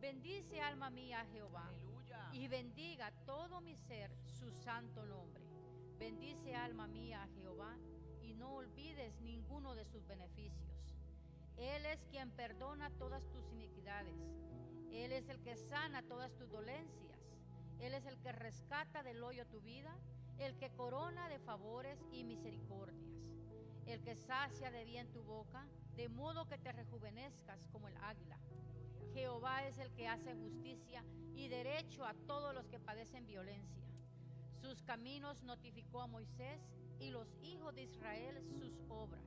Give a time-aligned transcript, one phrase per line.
[0.00, 1.68] Bendice alma mía a Jehová.
[1.68, 2.30] Aleluya.
[2.32, 5.44] Y bendiga todo mi ser su santo nombre.
[5.98, 7.76] Bendice alma mía a Jehová
[8.22, 10.96] y no olvides ninguno de sus beneficios.
[11.58, 14.16] Él es quien perdona todas tus iniquidades.
[14.90, 17.18] Él es el que sana todas tus dolencias.
[17.80, 19.94] Él es el que rescata del hoyo tu vida,
[20.38, 23.12] el que corona de favores y misericordias,
[23.86, 28.38] el que sacia de bien tu boca, de modo que te rejuvenezcas como el águila.
[29.12, 31.04] Jehová es el que hace justicia
[31.34, 33.84] y derecho a todos los que padecen violencia.
[34.60, 36.60] Sus caminos notificó a Moisés
[36.98, 39.24] y los hijos de Israel sus obras.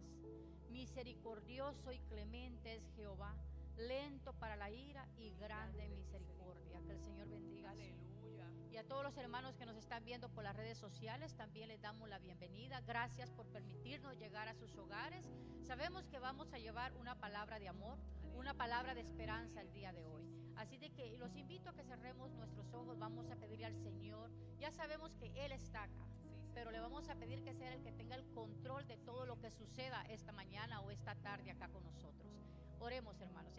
[0.70, 3.36] Misericordioso y clemente es Jehová,
[3.78, 6.82] lento para la ira y grande misericordia.
[6.86, 7.72] Que el Señor bendiga.
[7.72, 8.48] Aleluya.
[8.72, 11.82] Y a todos los hermanos que nos están viendo por las redes sociales, también les
[11.82, 12.82] damos la bienvenida.
[12.82, 15.30] Gracias por permitirnos llegar a sus hogares.
[15.62, 17.98] Sabemos que vamos a llevar una palabra de amor,
[18.36, 20.24] una palabra de esperanza el día de hoy.
[20.56, 24.32] Así de que los invito a que cerremos nuestros ojos, vamos a pedirle al Señor.
[24.60, 26.08] Ya sabemos que Él está acá,
[26.54, 29.40] pero le vamos a pedir que sea el que tenga el control de todo lo
[29.40, 32.32] que suceda esta mañana o esta tarde acá con nosotros.
[32.80, 33.54] Oremos, hermanos.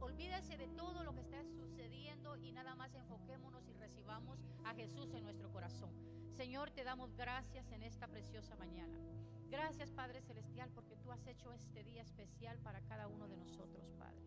[0.00, 5.12] Olvídese de todo lo que está sucediendo y nada más enfoquémonos y recibamos a Jesús
[5.14, 5.90] en nuestro corazón.
[6.36, 8.96] Señor, te damos gracias en esta preciosa mañana.
[9.50, 13.90] Gracias, Padre Celestial, porque tú has hecho este día especial para cada uno de nosotros,
[13.98, 14.20] Padre.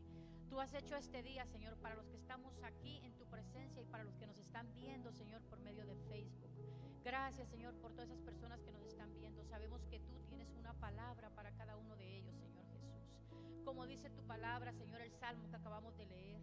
[0.49, 3.85] Tú has hecho este día, Señor, para los que estamos aquí en tu presencia y
[3.85, 6.49] para los que nos están viendo, Señor, por medio de Facebook.
[7.03, 9.43] Gracias, Señor, por todas esas personas que nos están viendo.
[9.45, 13.63] Sabemos que tú tienes una palabra para cada uno de ellos, Señor Jesús.
[13.63, 16.41] Como dice tu palabra, Señor, el salmo que acabamos de leer,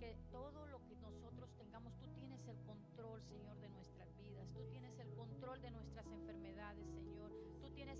[0.00, 4.48] que todo lo que nosotros tengamos, tú tienes el control, Señor, de nuestras vidas.
[4.52, 7.09] Tú tienes el control de nuestras enfermedades, Señor.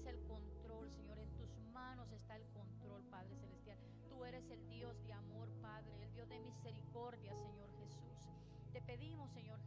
[0.00, 1.18] Tienes el control, Señor.
[1.18, 3.76] En tus manos está el control, Padre Celestial.
[4.08, 8.30] Tú eres el Dios de amor, Padre, el Dios de misericordia, Señor Jesús.
[8.72, 9.60] Te pedimos, Señor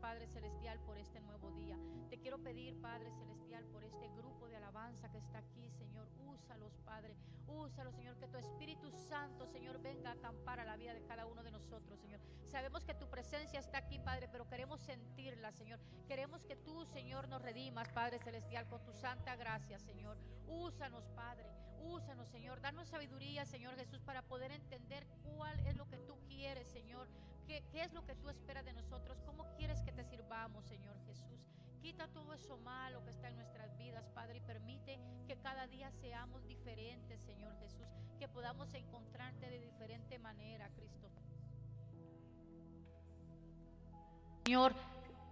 [0.00, 1.78] Padre Celestial, por este nuevo día.
[2.10, 6.08] Te quiero pedir, Padre Celestial, por este grupo de alabanza que está aquí, Señor.
[6.18, 7.16] Úsalos, Padre.
[7.46, 11.26] Úsalos, Señor, que tu Espíritu Santo, Señor, venga a acampar a la vida de cada
[11.26, 12.20] uno de nosotros, Señor.
[12.48, 15.78] Sabemos que tu presencia está aquí, Padre, pero queremos sentirla, Señor.
[16.08, 20.18] Queremos que tú, Señor, nos redimas, Padre Celestial, con tu santa gracia, Señor.
[20.48, 21.48] Úsanos, Padre.
[21.84, 22.60] Úsanos, Señor.
[22.60, 27.08] Danos sabiduría, Señor Jesús, para poder entender cuál es lo que tú quieres, Señor.
[27.46, 29.20] ¿Qué, qué es lo que tú esperas de nosotros?
[29.24, 31.48] ¿Cómo quieres que te sirvamos, Señor Jesús?
[31.80, 35.90] Quita todo eso malo que está en nuestras vidas, Padre, y permite que cada día
[35.92, 37.86] seamos diferentes, Señor Jesús,
[38.18, 41.08] que podamos encontrarte de diferente manera, Cristo.
[44.44, 44.74] Señor,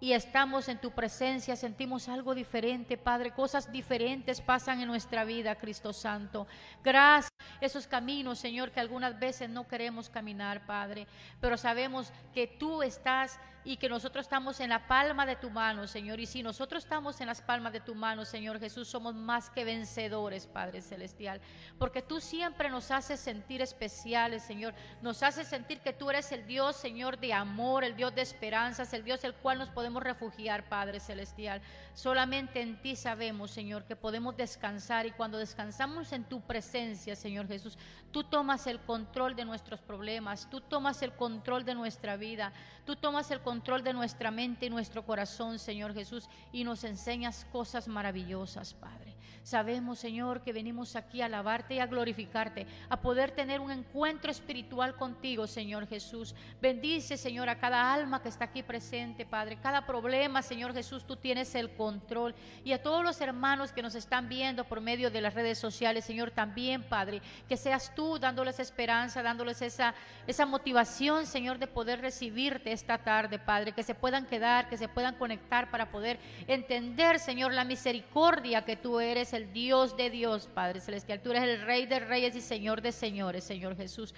[0.00, 5.54] y estamos en tu presencia, sentimos algo diferente, Padre, cosas diferentes pasan en nuestra vida,
[5.56, 6.46] Cristo Santo.
[6.84, 11.06] Gracias esos caminos, Señor, que algunas veces no queremos caminar, Padre,
[11.40, 15.88] pero sabemos que tú estás y que nosotros estamos en la palma de tu mano,
[15.88, 16.20] Señor.
[16.20, 19.64] Y si nosotros estamos en las palmas de tu mano, Señor Jesús, somos más que
[19.64, 21.40] vencedores, Padre Celestial,
[21.76, 24.72] porque tú siempre nos haces sentir especiales, Señor.
[25.02, 28.92] Nos haces sentir que tú eres el Dios, Señor, de amor, el Dios de esperanzas,
[28.92, 31.60] el Dios el cual nos podemos refugiar, Padre Celestial.
[31.92, 37.48] Solamente en ti sabemos, Señor, que podemos descansar y cuando descansamos en tu presencia, Señor
[37.48, 37.76] Jesús,
[38.12, 42.52] tú tomas el control de nuestros problemas, tú tomas el control de nuestra vida,
[42.84, 47.47] tú tomas el control de nuestra mente y nuestro corazón, Señor Jesús, y nos enseñas
[47.50, 49.17] cosas maravillosas, Padre.
[49.47, 54.29] Sabemos, Señor, que venimos aquí a alabarte y a glorificarte, a poder tener un encuentro
[54.29, 56.35] espiritual contigo, Señor Jesús.
[56.61, 59.56] Bendice, Señor, a cada alma que está aquí presente, Padre.
[59.62, 62.35] Cada problema, Señor Jesús, tú tienes el control.
[62.64, 66.05] Y a todos los hermanos que nos están viendo por medio de las redes sociales,
[66.05, 69.94] Señor, también, Padre, que seas tú dándoles esperanza, dándoles esa,
[70.26, 73.72] esa motivación, Señor, de poder recibirte esta tarde, Padre.
[73.72, 78.76] Que se puedan quedar, que se puedan conectar para poder entender, Señor, la misericordia que
[78.76, 81.20] tú eres, el Dios de Dios, Padre Celestial.
[81.20, 84.14] Tú eres el Rey de Reyes y Señor de Señores, Señor Jesús.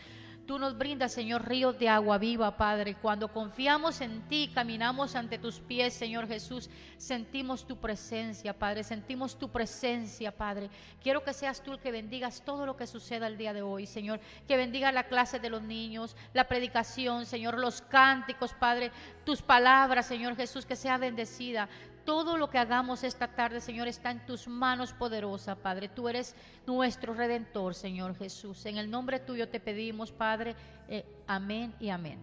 [0.48, 2.94] Tú nos brindas, Señor, ríos de agua viva, Padre.
[2.94, 8.82] Cuando confiamos en ti, caminamos ante tus pies, Señor Jesús, sentimos tu presencia, Padre.
[8.82, 10.70] Sentimos tu presencia, Padre.
[11.02, 13.84] Quiero que seas tú el que bendigas todo lo que suceda el día de hoy,
[13.84, 14.20] Señor.
[14.46, 18.90] Que bendiga la clase de los niños, la predicación, Señor, los cánticos, Padre.
[19.26, 21.68] Tus palabras, Señor Jesús, que sea bendecida
[22.08, 25.90] todo lo que hagamos esta tarde, Señor, está en tus manos poderosas, Padre.
[25.90, 26.34] Tú eres
[26.66, 28.64] nuestro redentor, Señor Jesús.
[28.64, 30.56] En el nombre tuyo te pedimos, Padre.
[30.88, 32.18] Eh, amén y amén.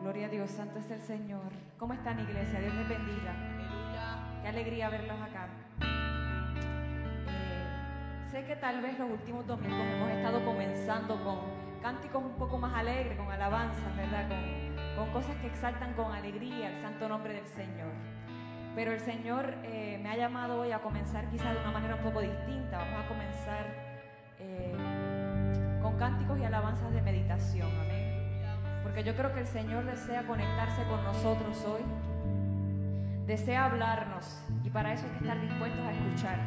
[0.00, 1.52] Gloria a Dios, santo es el Señor.
[1.76, 2.58] ¿Cómo están, iglesia?
[2.58, 3.34] Dios les bendiga.
[4.40, 5.46] Qué alegría verlos acá.
[7.28, 11.40] Eh, sé que tal vez los últimos domingos hemos estado comenzando con
[11.82, 14.69] cánticos un poco más alegres, con alabanzas, ¿verdad?
[14.96, 17.92] Con cosas que exaltan con alegría el santo nombre del Señor.
[18.74, 22.02] Pero el Señor eh, me ha llamado hoy a comenzar quizá de una manera un
[22.02, 22.78] poco distinta.
[22.78, 23.66] Vamos a comenzar
[24.38, 24.74] eh,
[25.82, 27.68] con cánticos y alabanzas de meditación.
[27.80, 28.00] Amén.
[28.82, 31.82] Porque yo creo que el Señor desea conectarse con nosotros hoy.
[33.26, 34.42] Desea hablarnos.
[34.64, 36.38] Y para eso hay que estar dispuestos a escuchar.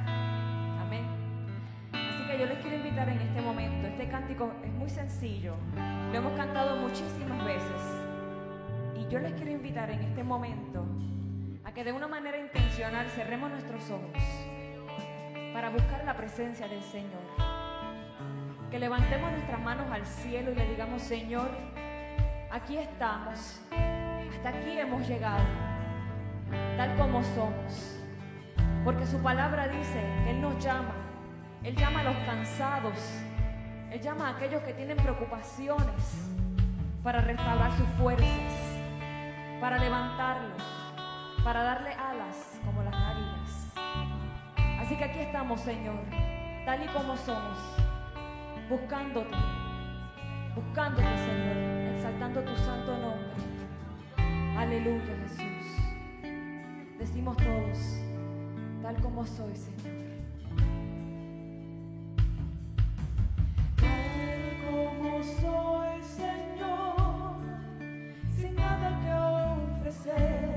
[0.82, 1.06] Amén.
[1.94, 3.88] Así que yo les quiero invitar en este momento.
[3.88, 5.56] Este cántico es muy sencillo.
[6.12, 7.93] Lo hemos cantado muchísimas veces.
[8.96, 10.86] Y yo les quiero invitar en este momento
[11.64, 14.22] a que de una manera intencional cerremos nuestros ojos
[15.54, 17.22] para buscar la presencia del Señor.
[18.70, 21.50] Que levantemos nuestras manos al cielo y le digamos, Señor,
[22.52, 25.44] aquí estamos, hasta aquí hemos llegado,
[26.76, 28.00] tal como somos.
[28.84, 30.96] Porque su palabra dice que Él nos llama,
[31.64, 32.98] Él llama a los cansados,
[33.92, 36.30] Él llama a aquellos que tienen preocupaciones
[37.04, 38.73] para restaurar sus fuerzas,
[39.64, 40.62] para levantarlos,
[41.42, 43.72] para darle alas como las águilas.
[44.82, 46.04] Así que aquí estamos, Señor,
[46.66, 47.58] tal y como somos,
[48.68, 49.38] buscándote,
[50.54, 54.58] buscándote, Señor exaltando tu santo nombre.
[54.58, 55.66] Aleluya, Jesús.
[57.00, 58.02] Decimos todos,
[58.82, 59.96] tal como soy, Señor.
[63.78, 66.53] Tal como soy, Señor,
[70.02, 70.53] que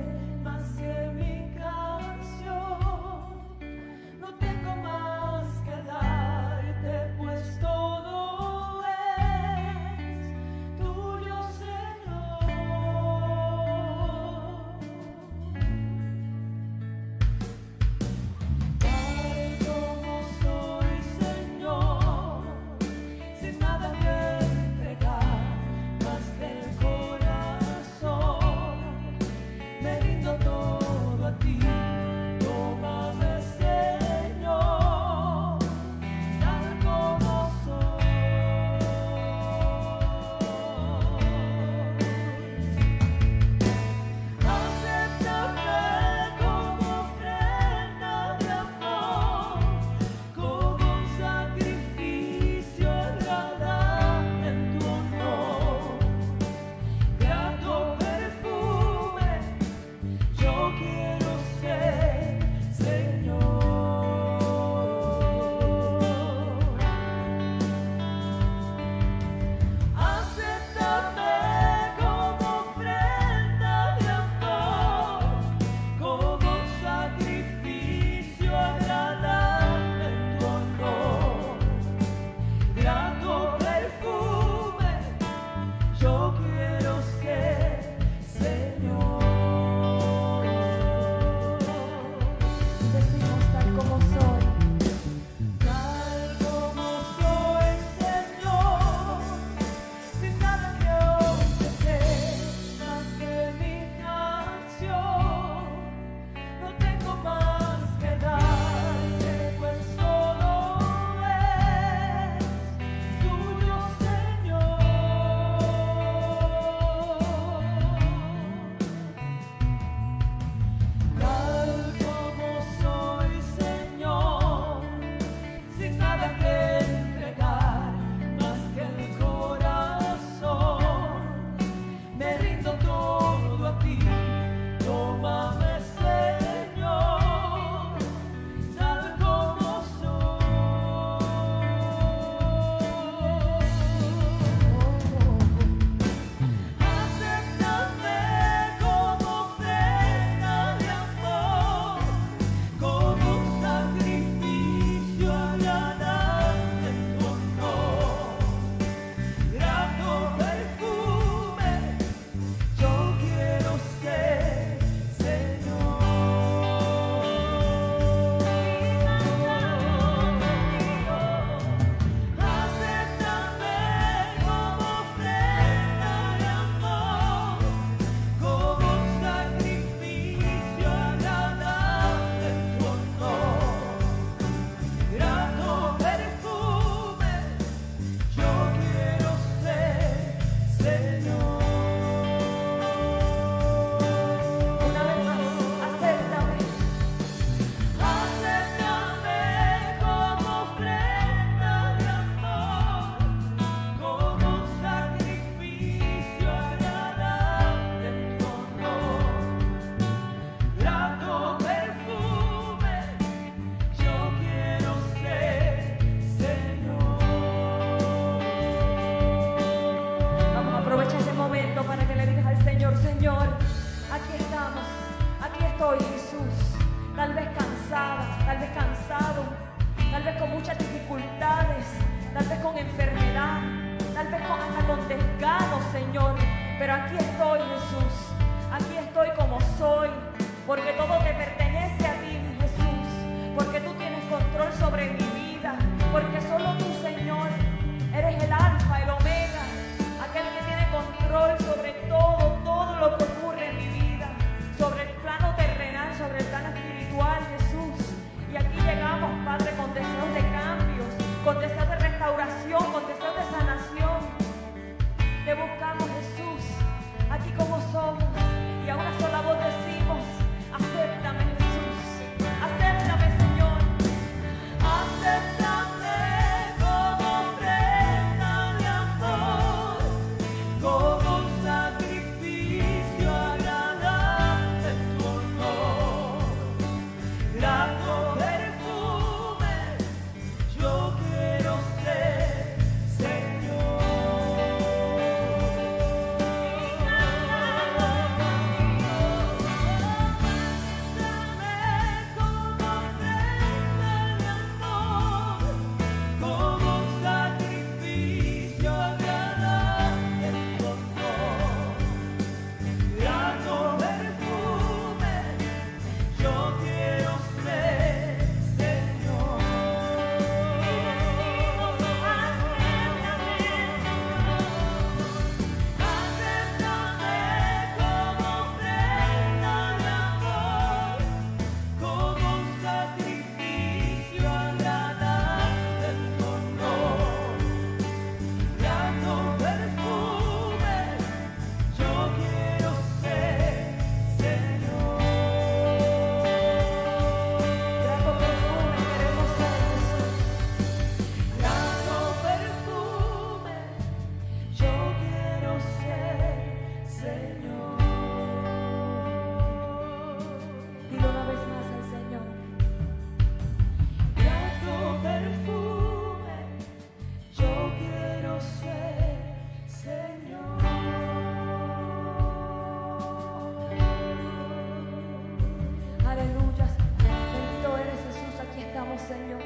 [379.26, 379.60] Señor.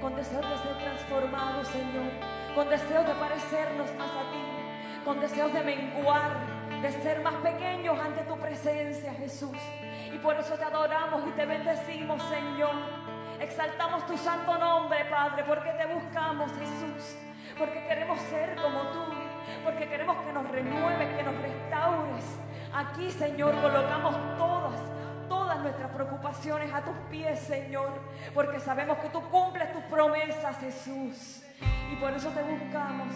[0.00, 2.10] Con deseos de ser transformados, Señor.
[2.54, 5.04] Con deseos de parecernos más a ti.
[5.04, 6.60] Con deseos de menguar.
[6.82, 9.56] De ser más pequeños ante tu presencia, Jesús.
[10.12, 12.74] Y por eso te adoramos y te bendecimos, Señor.
[13.40, 17.16] Exaltamos tu santo nombre, Padre, porque te buscamos, Jesús.
[17.58, 19.04] Porque queremos ser como tú.
[19.64, 22.24] Porque queremos que nos renueves, que nos restaures.
[22.72, 24.80] Aquí, Señor, colocamos todas,
[25.62, 27.90] nuestras preocupaciones a tus pies, Señor.
[28.34, 31.42] Porque sabemos que tú cumples tus promesas, Jesús.
[31.92, 33.14] Y por eso te buscamos.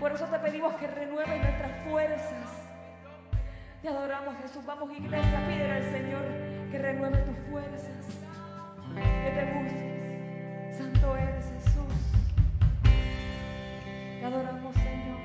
[0.00, 2.66] Por eso te pedimos que renueves nuestras fuerzas.
[3.82, 4.64] Te adoramos, Jesús.
[4.66, 6.22] Vamos, iglesia, pídele al Señor
[6.70, 8.06] que renueve tus fuerzas.
[8.94, 10.76] Que te busques.
[10.76, 11.94] Santo eres Jesús.
[14.20, 15.15] Te adoramos, Señor.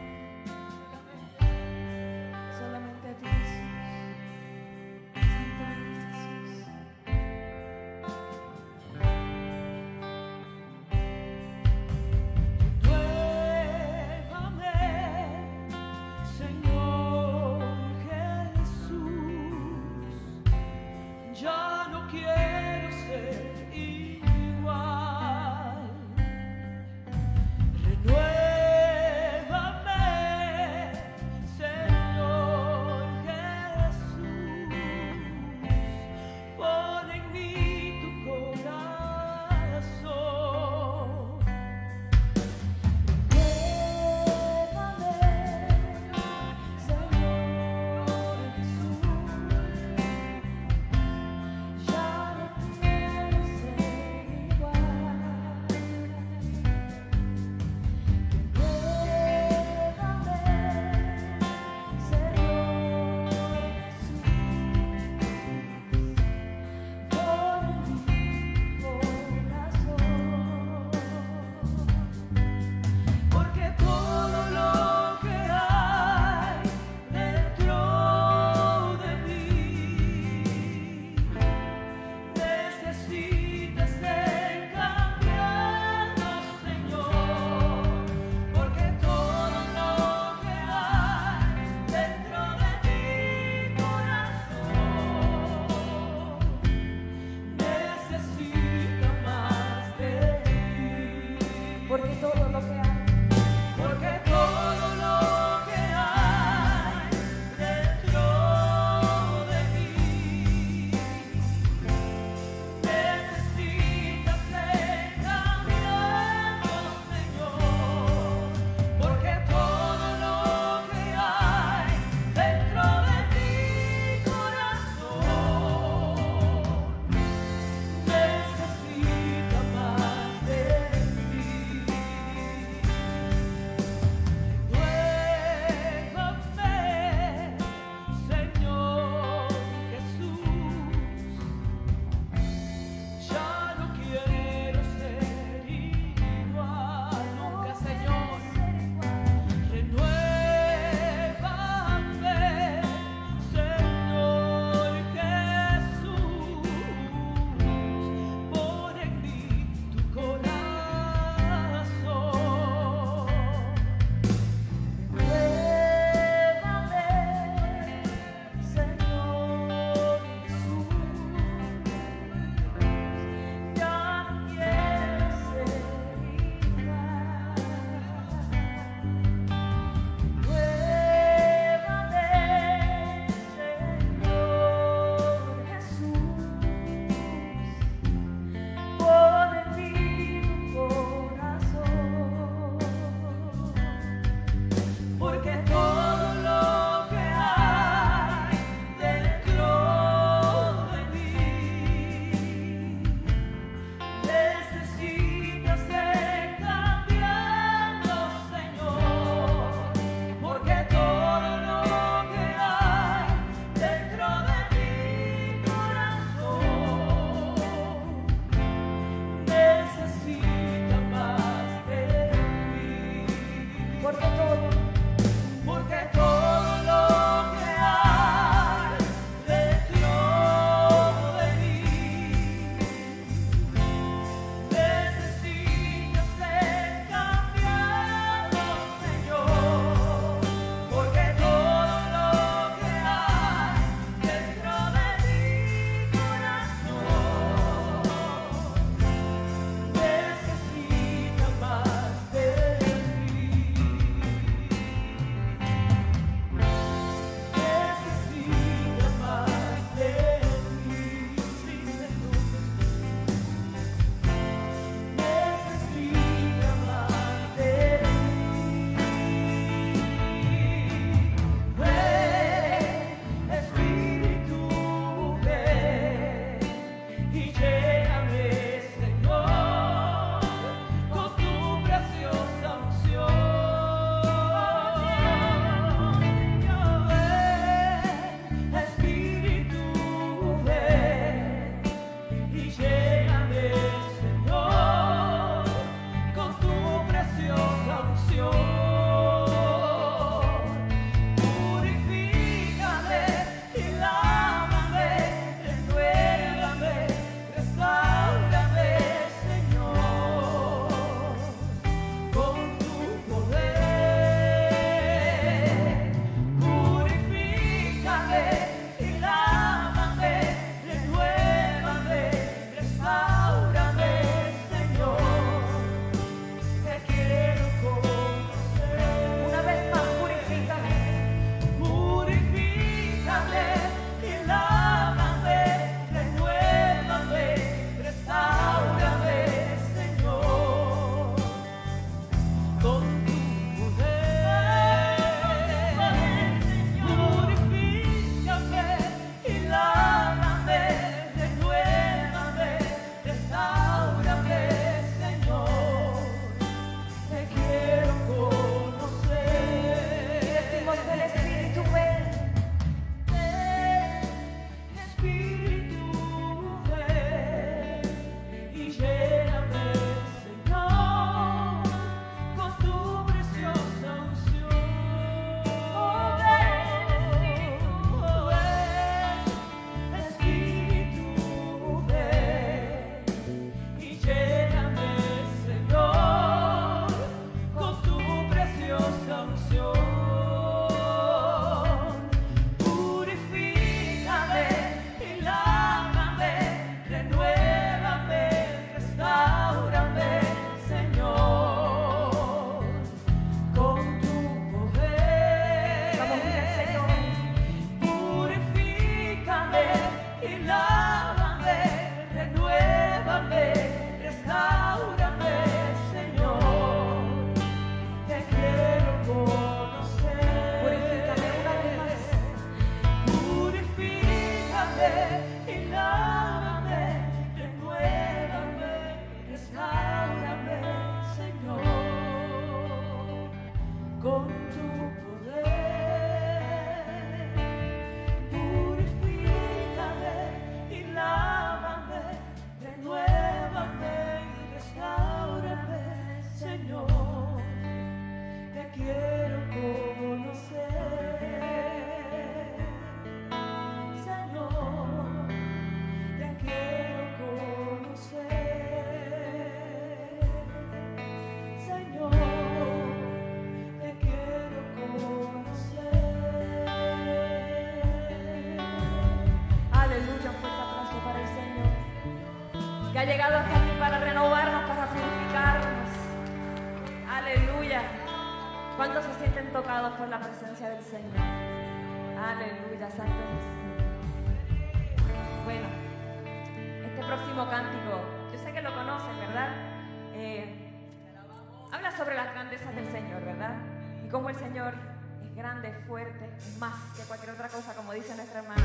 [495.56, 498.84] grande, fuerte, más que cualquier otra cosa, como dice nuestra hermana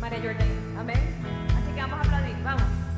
[0.00, 0.78] María Jordan.
[0.78, 0.98] Amén.
[1.56, 2.93] Así que vamos a aplaudir, vamos.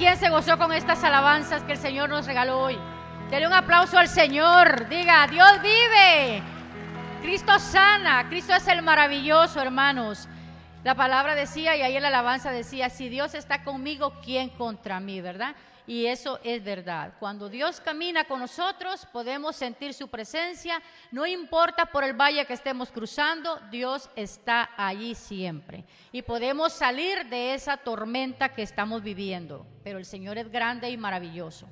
[0.00, 2.78] ¿Quién se gozó con estas alabanzas que el Señor nos regaló hoy?
[3.28, 4.88] Dele un aplauso al Señor.
[4.88, 6.42] Diga, Dios vive.
[7.20, 8.26] Cristo sana.
[8.30, 10.26] Cristo es el maravilloso, hermanos.
[10.82, 14.98] La palabra decía, y ahí en la alabanza decía, si Dios está conmigo, ¿quién contra
[14.98, 15.20] mí?
[15.20, 15.54] ¿Verdad?
[15.86, 17.12] Y eso es verdad.
[17.18, 20.80] Cuando Dios camina con nosotros, podemos sentir su presencia.
[21.10, 25.84] No importa por el valle que estemos cruzando, Dios está allí siempre.
[26.12, 29.66] Y podemos salir de esa tormenta que estamos viviendo.
[29.84, 31.66] Pero el Señor es grande y maravilloso.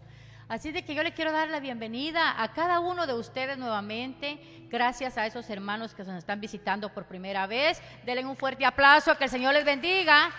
[0.48, 4.38] Así de que yo le quiero dar la bienvenida a cada uno de ustedes nuevamente.
[4.70, 7.82] Gracias a esos hermanos que nos están visitando por primera vez.
[8.06, 10.30] Denle un fuerte aplauso, que el Señor les bendiga.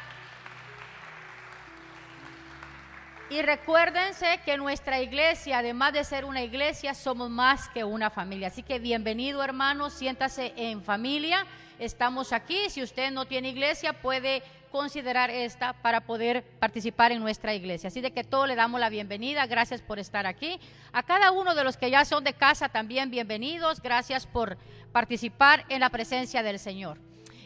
[3.30, 8.48] Y recuérdense que nuestra iglesia, además de ser una iglesia, somos más que una familia.
[8.48, 11.46] Así que bienvenido hermano, siéntase en familia.
[11.78, 12.72] Estamos aquí.
[12.72, 17.88] Si usted no tiene iglesia, puede considerar esta para poder participar en nuestra iglesia.
[17.88, 19.46] Así de que todos le damos la bienvenida.
[19.48, 20.60] Gracias por estar aquí.
[20.92, 23.82] A cada uno de los que ya son de casa también bienvenidos.
[23.82, 24.58] Gracias por
[24.92, 27.00] participar en la presencia del Señor.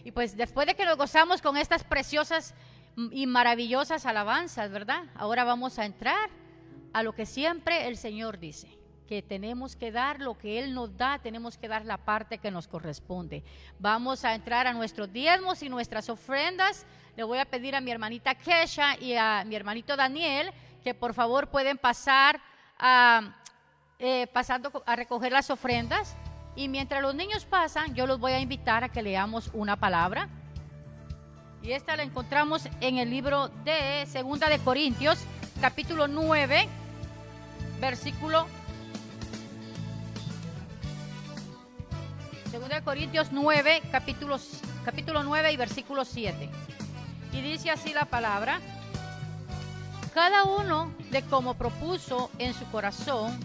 [0.03, 2.53] Y pues después de que nos gozamos con estas preciosas
[3.11, 5.03] y maravillosas alabanzas, ¿verdad?
[5.15, 6.29] Ahora vamos a entrar
[6.93, 10.95] a lo que siempre el Señor dice, que tenemos que dar lo que Él nos
[10.97, 13.43] da, tenemos que dar la parte que nos corresponde.
[13.79, 16.85] Vamos a entrar a nuestros diezmos y nuestras ofrendas.
[17.15, 20.51] Le voy a pedir a mi hermanita Kesha y a mi hermanito Daniel
[20.83, 22.41] que por favor pueden pasar
[22.79, 23.35] a,
[23.99, 26.15] eh, pasando a recoger las ofrendas.
[26.55, 30.27] Y mientras los niños pasan, yo los voy a invitar a que leamos una palabra.
[31.61, 35.19] Y esta la encontramos en el libro de Segunda de Corintios,
[35.61, 36.67] capítulo 9,
[37.79, 38.45] versículo
[42.51, 44.37] Segunda de Corintios 9, capítulo,
[44.83, 46.49] capítulo 9 y versículo 7.
[47.33, 48.59] Y dice así la palabra,
[50.13, 53.39] cada uno de como propuso en su corazón,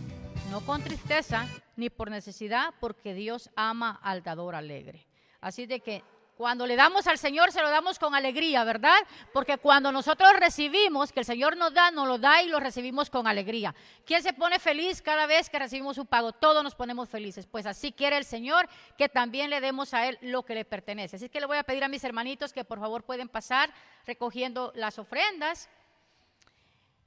[0.51, 5.07] no con tristeza ni por necesidad, porque Dios ama al dador alegre.
[5.41, 6.03] Así de que
[6.39, 8.97] cuando le damos al Señor, se lo damos con alegría, ¿verdad?
[9.32, 13.11] Porque cuando nosotros recibimos, que el Señor nos da, nos lo da y lo recibimos
[13.11, 13.74] con alegría.
[14.07, 16.30] ¿Quién se pone feliz cada vez que recibimos un pago?
[16.30, 17.49] Todos nos ponemos felices.
[17.49, 21.16] Pues así quiere el Señor que también le demos a Él lo que le pertenece.
[21.16, 23.74] Así que le voy a pedir a mis hermanitos que por favor pueden pasar
[24.07, 25.68] recogiendo las ofrendas.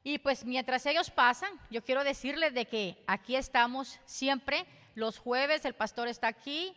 [0.03, 4.65] Y pues mientras ellos pasan, yo quiero decirles de que aquí estamos siempre.
[4.93, 6.75] Los jueves el pastor está aquí,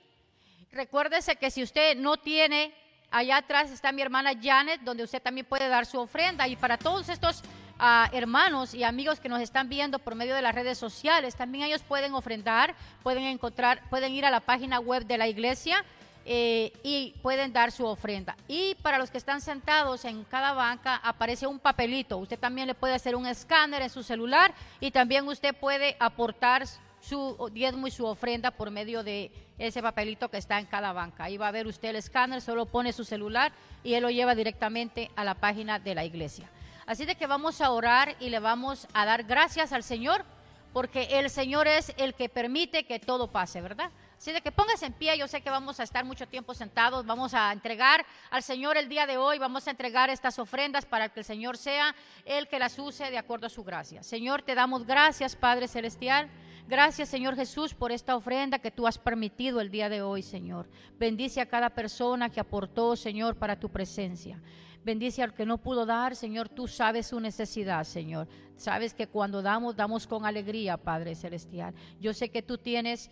[0.74, 2.74] Recuérdese que si usted no tiene,
[3.12, 6.48] allá atrás está mi hermana Janet, donde usted también puede dar su ofrenda.
[6.48, 7.42] Y para todos estos
[7.78, 11.66] uh, hermanos y amigos que nos están viendo por medio de las redes sociales, también
[11.66, 15.84] ellos pueden ofrendar, pueden encontrar, pueden ir a la página web de la iglesia.
[16.26, 18.34] Eh, y pueden dar su ofrenda.
[18.48, 22.16] Y para los que están sentados en cada banca aparece un papelito.
[22.16, 26.64] Usted también le puede hacer un escáner en su celular y también usted puede aportar
[27.04, 31.24] su diezmo y su ofrenda por medio de ese papelito que está en cada banca.
[31.24, 33.52] Ahí va a ver usted el escáner, solo pone su celular
[33.82, 36.50] y él lo lleva directamente a la página de la iglesia.
[36.86, 40.24] Así de que vamos a orar y le vamos a dar gracias al Señor
[40.72, 43.90] porque el Señor es el que permite que todo pase, ¿verdad?
[44.18, 47.06] Así de que póngase en pie, yo sé que vamos a estar mucho tiempo sentados,
[47.06, 51.10] vamos a entregar al Señor el día de hoy, vamos a entregar estas ofrendas para
[51.10, 51.94] que el Señor sea
[52.24, 54.02] el que las use de acuerdo a su gracia.
[54.02, 56.28] Señor, te damos gracias, Padre Celestial.
[56.66, 60.66] Gracias, Señor Jesús, por esta ofrenda que tú has permitido el día de hoy, Señor.
[60.98, 64.40] Bendice a cada persona que aportó, Señor, para tu presencia.
[64.82, 68.28] Bendice al que no pudo dar, Señor, tú sabes su necesidad, Señor.
[68.56, 71.74] Sabes que cuando damos, damos con alegría, Padre Celestial.
[72.00, 73.10] Yo sé que tú tienes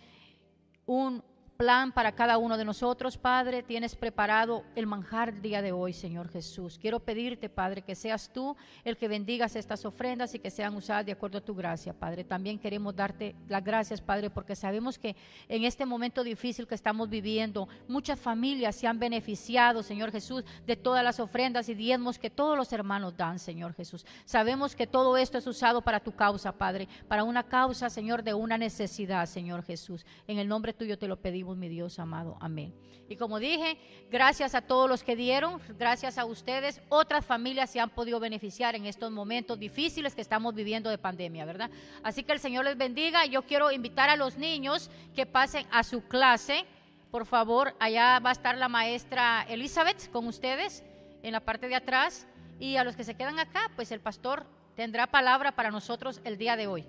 [0.87, 1.23] un
[1.63, 3.63] plan para cada uno de nosotros, Padre.
[3.63, 6.77] Tienes preparado el manjar el día de hoy, Señor Jesús.
[6.77, 11.05] Quiero pedirte, Padre, que seas tú el que bendigas estas ofrendas y que sean usadas
[11.05, 12.25] de acuerdo a tu gracia, Padre.
[12.25, 15.15] También queremos darte las gracias, Padre, porque sabemos que
[15.47, 20.75] en este momento difícil que estamos viviendo, muchas familias se han beneficiado, Señor Jesús, de
[20.75, 24.05] todas las ofrendas y diezmos que todos los hermanos dan, Señor Jesús.
[24.25, 28.33] Sabemos que todo esto es usado para tu causa, Padre, para una causa, Señor, de
[28.33, 30.05] una necesidad, Señor Jesús.
[30.27, 32.37] En el nombre tuyo te lo pedimos mi Dios amado.
[32.39, 32.73] Amén.
[33.09, 33.77] Y como dije,
[34.09, 38.75] gracias a todos los que dieron, gracias a ustedes, otras familias se han podido beneficiar
[38.75, 41.69] en estos momentos difíciles que estamos viviendo de pandemia, ¿verdad?
[42.01, 43.25] Así que el Señor les bendiga.
[43.25, 46.65] Yo quiero invitar a los niños que pasen a su clase.
[47.11, 50.83] Por favor, allá va a estar la maestra Elizabeth con ustedes
[51.21, 52.27] en la parte de atrás.
[52.59, 54.45] Y a los que se quedan acá, pues el pastor
[54.75, 56.85] tendrá palabra para nosotros el día de hoy.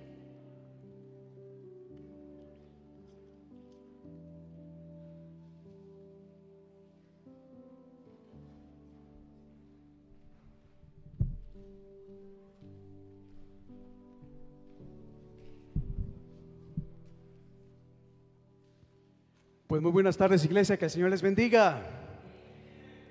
[19.75, 21.83] Pues muy buenas tardes iglesia, que el Señor les bendiga.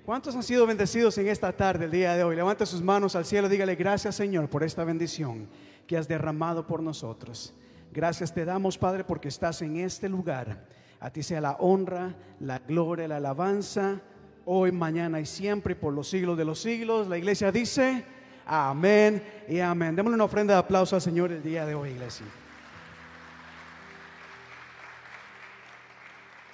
[0.06, 2.36] ¿Cuántos han sido bendecidos en esta tarde, el día de hoy?
[2.36, 5.46] Levanta sus manos al cielo, dígale gracias Señor por esta bendición
[5.86, 7.52] que has derramado por nosotros.
[7.92, 10.66] Gracias te damos Padre porque estás en este lugar.
[11.00, 14.00] A ti sea la honra, la gloria, la alabanza,
[14.46, 17.08] hoy, mañana y siempre, por los siglos de los siglos.
[17.08, 18.06] La iglesia dice,
[18.46, 19.94] amén y amén.
[19.94, 22.24] Démosle una ofrenda de aplauso al Señor el día de hoy, iglesia.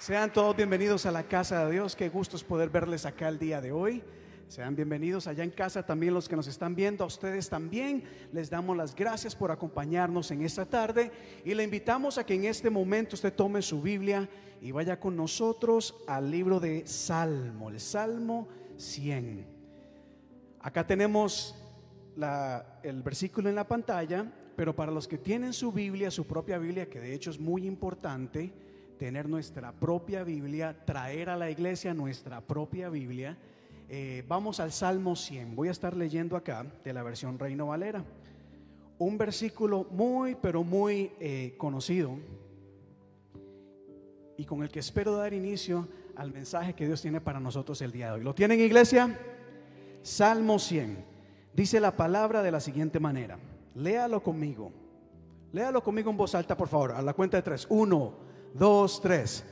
[0.01, 1.95] Sean todos bienvenidos a la casa de Dios.
[1.95, 4.01] Qué gusto es poder verles acá el día de hoy.
[4.47, 7.03] Sean bienvenidos allá en casa también los que nos están viendo.
[7.03, 11.11] A ustedes también les damos las gracias por acompañarnos en esta tarde
[11.45, 14.27] y le invitamos a que en este momento usted tome su Biblia
[14.59, 18.47] y vaya con nosotros al libro de Salmo, el Salmo
[18.77, 19.45] 100.
[20.61, 21.55] Acá tenemos
[22.81, 24.25] el versículo en la pantalla,
[24.55, 27.67] pero para los que tienen su Biblia, su propia Biblia, que de hecho es muy
[27.67, 28.51] importante,
[29.01, 33.35] tener nuestra propia Biblia, traer a la iglesia nuestra propia Biblia.
[33.89, 35.55] Eh, vamos al Salmo 100.
[35.55, 38.05] Voy a estar leyendo acá de la versión Reino Valera.
[38.99, 42.15] Un versículo muy, pero muy eh, conocido
[44.37, 47.91] y con el que espero dar inicio al mensaje que Dios tiene para nosotros el
[47.91, 48.23] día de hoy.
[48.23, 49.19] ¿Lo tienen, iglesia?
[50.03, 51.03] Salmo 100.
[51.55, 53.39] Dice la palabra de la siguiente manera.
[53.73, 54.71] Léalo conmigo.
[55.53, 57.65] Léalo conmigo en voz alta, por favor, a la cuenta de tres.
[57.67, 59.43] Uno dos, tres.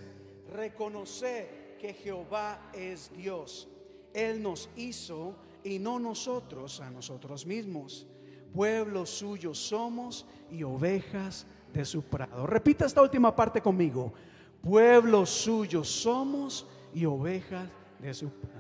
[0.53, 3.67] Reconocer que Jehová es Dios.
[4.13, 8.07] Él nos hizo y no nosotros a nosotros mismos.
[8.53, 12.47] Pueblo suyo somos y ovejas de su prado.
[12.47, 14.13] Repita esta última parte conmigo.
[14.61, 17.69] Pueblo suyo somos y ovejas
[17.99, 18.59] de su prado.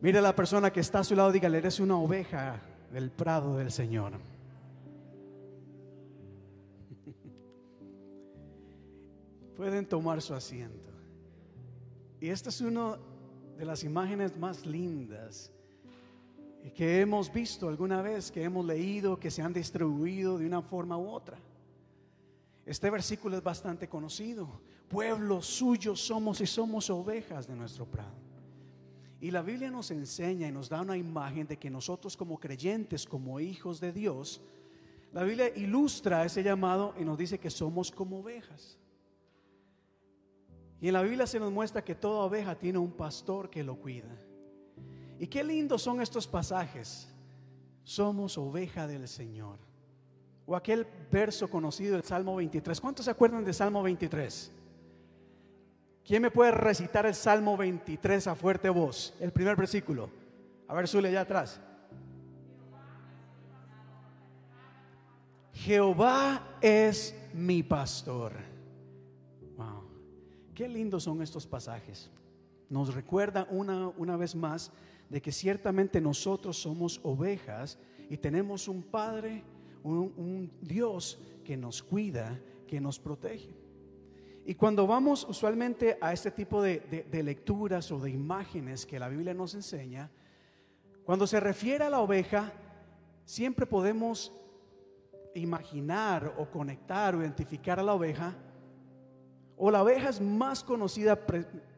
[0.00, 2.60] Mire la persona que está a su lado, dígale, eres una oveja
[2.92, 4.12] del prado del Señor.
[9.58, 10.88] Pueden tomar su asiento.
[12.20, 12.96] Y esta es una
[13.56, 15.50] de las imágenes más lindas
[16.76, 20.96] que hemos visto alguna vez, que hemos leído, que se han distribuido de una forma
[20.96, 21.40] u otra.
[22.64, 24.48] Este versículo es bastante conocido.
[24.88, 28.14] Pueblo suyo somos y somos ovejas de nuestro prado.
[29.20, 33.04] Y la Biblia nos enseña y nos da una imagen de que nosotros como creyentes,
[33.04, 34.40] como hijos de Dios,
[35.12, 38.78] la Biblia ilustra ese llamado y nos dice que somos como ovejas.
[40.80, 43.76] Y en la Biblia se nos muestra que toda oveja tiene un pastor que lo
[43.76, 44.08] cuida.
[45.18, 47.08] Y qué lindos son estos pasajes.
[47.82, 49.58] Somos oveja del Señor.
[50.46, 52.80] O aquel verso conocido del Salmo 23.
[52.80, 54.52] ¿Cuántos se acuerdan del Salmo 23?
[56.04, 59.14] ¿Quién me puede recitar el Salmo 23 a fuerte voz?
[59.20, 60.08] El primer versículo.
[60.68, 61.60] A ver, sule allá atrás.
[65.52, 68.47] Jehová es mi pastor.
[70.58, 72.10] Qué lindos son estos pasajes.
[72.68, 74.72] Nos recuerda una, una vez más
[75.08, 77.78] de que ciertamente nosotros somos ovejas
[78.10, 79.44] y tenemos un Padre,
[79.84, 83.54] un, Dios que nos cuida, que nos protege.
[84.44, 89.08] Y cuando vamos usualmente a este tipo de, de, lecturas o de imágenes que la
[89.08, 90.10] Biblia nos enseña,
[91.04, 92.52] cuando se refiere a la oveja,
[93.24, 94.32] siempre podemos
[95.36, 98.36] imaginar o conectar o identificar a la oveja
[99.58, 101.18] o la oveja es más conocida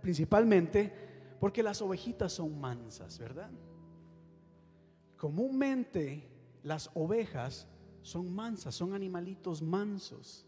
[0.00, 0.92] principalmente
[1.40, 3.50] porque las ovejitas son mansas, ¿verdad?
[5.16, 6.28] Comúnmente
[6.62, 7.66] las ovejas
[8.02, 10.46] son mansas, son animalitos mansos.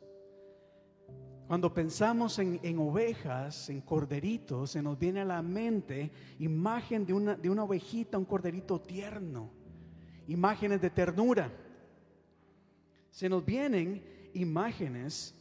[1.46, 7.34] Cuando pensamos en, ovejas, en corderitos, se nos viene a la mente imagen de una,
[7.34, 9.50] de una ovejita, un corderito tierno,
[10.28, 11.52] imágenes de ternura.
[13.10, 15.34] Se nos vienen imágenes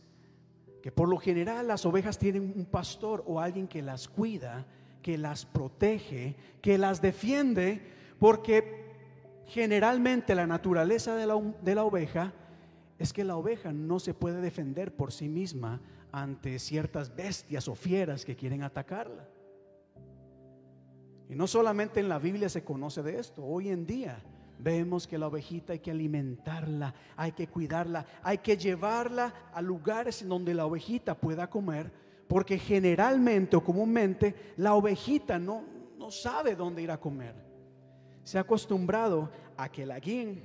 [0.81, 4.65] que por lo general las ovejas tienen un pastor o alguien que las cuida,
[5.01, 7.81] que las protege, que las defiende,
[8.19, 8.81] porque
[9.45, 12.33] generalmente la naturaleza de la, de la, oveja
[12.97, 17.75] es que la oveja no se puede defender por sí misma ante ciertas bestias o
[17.75, 19.27] fieras que quieren atacarla.
[21.29, 24.21] Y no solamente en la Biblia se conoce de esto, hoy en día
[24.61, 30.21] vemos que la ovejita hay que alimentarla, hay que cuidarla, hay que llevarla a lugares
[30.21, 31.91] en donde la ovejita pueda comer,
[32.27, 35.65] porque generalmente o comúnmente la ovejita no,
[35.97, 37.35] no sabe dónde ir a comer.
[38.23, 40.43] Se ha acostumbrado a que la guíen.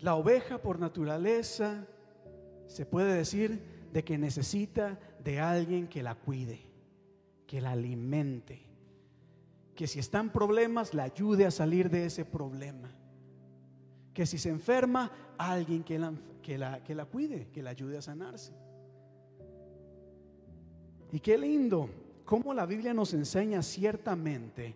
[0.00, 1.86] La oveja por naturaleza
[2.66, 6.66] se puede decir de que necesita de alguien que la cuide,
[7.46, 8.65] que la alimente
[9.76, 12.90] que si está en problemas, la ayude a salir de ese problema.
[14.14, 17.98] Que si se enferma, alguien que la, que la, que la cuide, que la ayude
[17.98, 18.52] a sanarse.
[21.12, 21.90] Y qué lindo,
[22.24, 24.74] cómo la Biblia nos enseña ciertamente.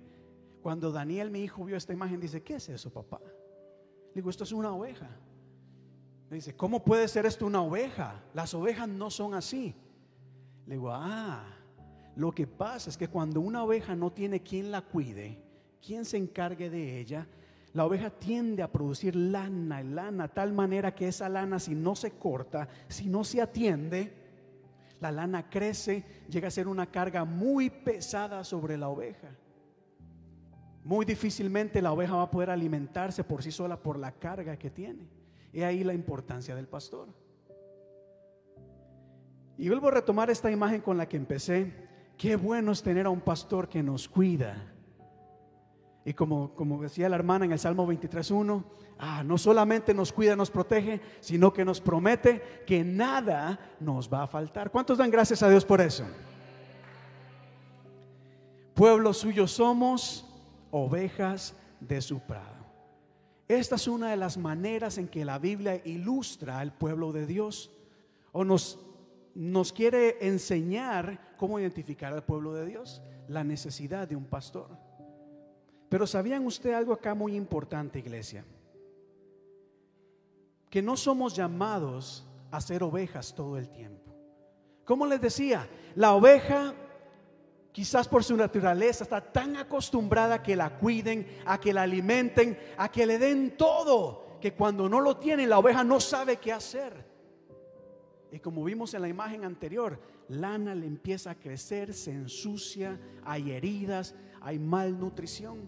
[0.62, 3.20] Cuando Daniel, mi hijo, vio esta imagen, dice, ¿qué es eso, papá?
[3.20, 5.08] Le digo, esto es una oveja.
[6.30, 8.22] Dice, ¿cómo puede ser esto una oveja?
[8.34, 9.74] Las ovejas no son así.
[10.66, 11.59] Le digo, ah,
[12.16, 15.38] lo que pasa es que cuando una oveja no tiene quien la cuide,
[15.84, 17.26] quien se encargue de ella,
[17.72, 22.12] la oveja tiende a producir lana, lana, tal manera que esa lana si no se
[22.12, 24.12] corta, si no se atiende,
[25.00, 29.28] la lana crece, llega a ser una carga muy pesada sobre la oveja.
[30.84, 34.70] Muy difícilmente la oveja va a poder alimentarse por sí sola por la carga que
[34.70, 35.08] tiene.
[35.52, 37.08] Y ahí la importancia del pastor.
[39.56, 41.89] Y vuelvo a retomar esta imagen con la que empecé.
[42.20, 44.62] Qué bueno es tener a un pastor que nos cuida.
[46.04, 48.62] Y como, como decía la hermana en el Salmo 23.1,
[48.98, 54.24] ah, no solamente nos cuida, nos protege, sino que nos promete que nada nos va
[54.24, 54.70] a faltar.
[54.70, 56.04] ¿Cuántos dan gracias a Dios por eso?
[58.74, 60.26] Pueblo suyo somos,
[60.70, 62.66] ovejas de su prado.
[63.48, 67.70] Esta es una de las maneras en que la Biblia ilustra al pueblo de Dios
[68.32, 68.78] o nos,
[69.40, 74.68] nos quiere enseñar cómo identificar al pueblo de Dios, la necesidad de un pastor.
[75.88, 78.44] Pero ¿sabían usted algo acá muy importante, iglesia?
[80.68, 84.14] Que no somos llamados a ser ovejas todo el tiempo.
[84.84, 86.74] Como les decía, la oveja
[87.72, 92.58] quizás por su naturaleza, está tan acostumbrada a que la cuiden, a que la alimenten,
[92.76, 96.52] a que le den todo, que cuando no lo tiene la oveja no sabe qué
[96.52, 97.09] hacer.
[98.32, 103.50] Y como vimos en la imagen anterior, lana le empieza a crecer, se ensucia, hay
[103.50, 105.58] heridas, hay malnutrición.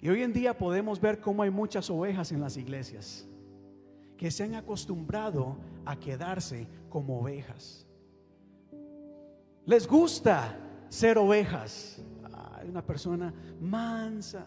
[0.00, 3.26] Y hoy en día podemos ver cómo hay muchas ovejas en las iglesias
[4.16, 7.86] que se han acostumbrado a quedarse como ovejas.
[9.64, 10.58] Les gusta
[10.88, 12.02] ser ovejas.
[12.54, 14.44] Hay una persona mansa,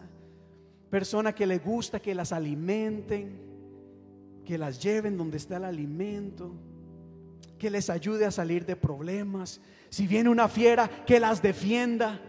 [0.90, 3.51] persona que le gusta que las alimenten,
[4.44, 6.52] que las lleven donde está el alimento,
[7.58, 9.60] que les ayude a salir de problemas.
[9.88, 12.20] Si viene una fiera, que las defienda.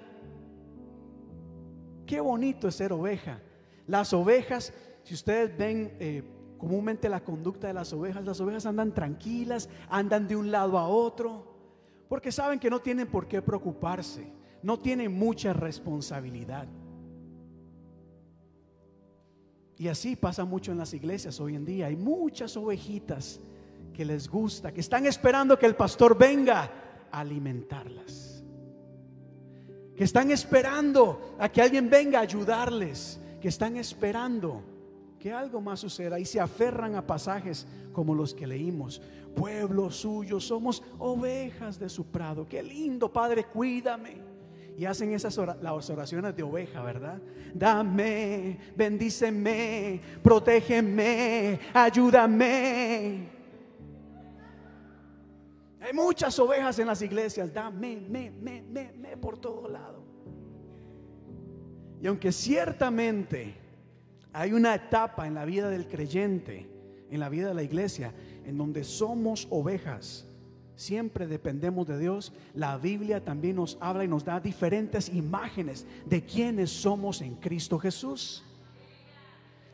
[2.05, 3.41] Qué bonito es ser oveja.
[3.87, 6.23] Las ovejas, si ustedes ven eh,
[6.57, 10.87] comúnmente la conducta de las ovejas, las ovejas andan tranquilas, andan de un lado a
[10.87, 11.53] otro
[12.13, 16.67] porque saben que no tienen por qué preocuparse, no tienen mucha responsabilidad.
[19.77, 21.87] Y así pasa mucho en las iglesias hoy en día.
[21.87, 23.39] Hay muchas ovejitas
[23.93, 26.71] que les gusta, que están esperando que el pastor venga
[27.11, 28.43] a alimentarlas.
[29.95, 33.19] Que están esperando a que alguien venga a ayudarles.
[33.41, 34.63] Que están esperando
[35.19, 39.01] que algo más suceda y se aferran a pasajes como los que leímos.
[39.35, 42.47] Pueblo suyo, somos ovejas de su prado.
[42.47, 44.32] Qué lindo, Padre, cuídame.
[44.77, 47.21] Y hacen esas las oraciones de oveja, ¿verdad?
[47.53, 53.29] Dame, bendíceme, protégeme, ayúdame.
[55.79, 57.53] Hay muchas ovejas en las iglesias.
[57.53, 60.03] Dame, me, me, me, me por todo lado.
[62.01, 63.55] Y aunque ciertamente
[64.33, 66.67] hay una etapa en la vida del creyente,
[67.09, 68.13] en la vida de la iglesia,
[68.43, 70.27] en donde somos ovejas.
[70.75, 72.33] Siempre dependemos de Dios.
[72.53, 77.77] La Biblia también nos habla y nos da diferentes imágenes de quienes somos en Cristo
[77.77, 78.43] Jesús.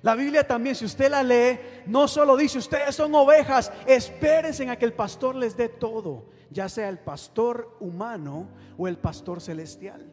[0.02, 4.78] La Biblia también, si usted la lee, no solo dice ustedes son ovejas, espérense a
[4.78, 8.48] que el pastor les dé todo, ya sea el pastor humano
[8.78, 10.06] o el pastor celestial.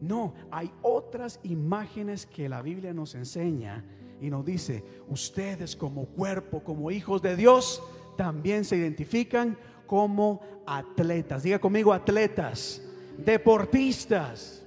[0.00, 3.84] No, hay otras imágenes que la Biblia nos enseña
[4.20, 7.80] y nos dice, ustedes como cuerpo, como hijos de Dios,
[8.16, 9.56] también se identifican
[9.86, 11.42] como atletas.
[11.42, 12.82] Diga conmigo atletas,
[13.18, 14.64] deportistas.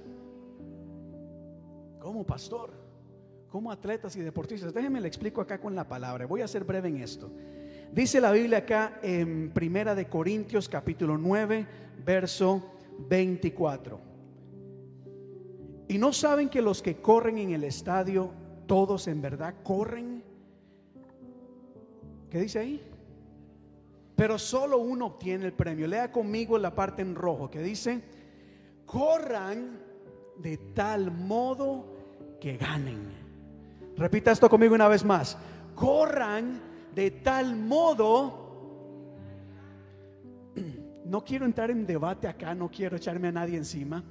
[1.98, 2.70] Como pastor,
[3.50, 4.72] como atletas y deportistas.
[4.72, 6.26] Déjenme le explico acá con la palabra.
[6.26, 7.30] Voy a ser breve en esto.
[7.92, 11.66] Dice la Biblia acá en Primera de Corintios capítulo 9,
[12.04, 12.62] verso
[13.08, 14.00] 24.
[15.88, 18.30] Y no saben que los que corren en el estadio,
[18.66, 20.22] todos en verdad corren.
[22.28, 22.82] ¿Qué dice ahí?
[24.16, 25.86] Pero solo uno obtiene el premio.
[25.86, 28.00] Lea conmigo la parte en rojo que dice,
[28.86, 29.78] corran
[30.38, 31.84] de tal modo
[32.40, 33.26] que ganen.
[33.96, 35.36] Repita esto conmigo una vez más.
[35.74, 36.60] Corran
[36.94, 38.44] de tal modo...
[41.06, 44.02] No quiero entrar en debate acá, no quiero echarme a nadie encima.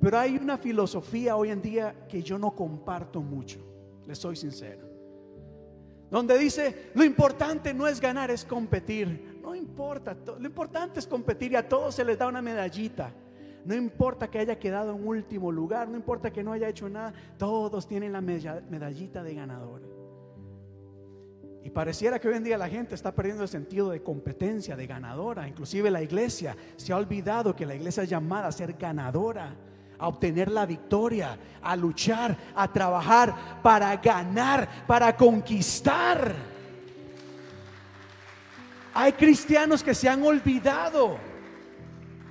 [0.00, 3.58] Pero hay una filosofía hoy en día que yo no comparto mucho,
[4.06, 4.86] les soy sincero.
[6.10, 9.33] Donde dice, lo importante no es ganar, es competir.
[9.64, 13.10] Importa, lo importante es competir y a todos se les da una medallita.
[13.64, 17.14] No importa que haya quedado en último lugar, no importa que no haya hecho nada,
[17.38, 19.80] todos tienen la medallita de ganador.
[21.62, 24.86] Y pareciera que hoy en día la gente está perdiendo el sentido de competencia, de
[24.86, 25.48] ganadora.
[25.48, 29.56] Inclusive la iglesia se ha olvidado que la iglesia es llamada a ser ganadora,
[29.98, 36.53] a obtener la victoria, a luchar, a trabajar para ganar, para conquistar.
[38.94, 41.18] Hay cristianos que se han olvidado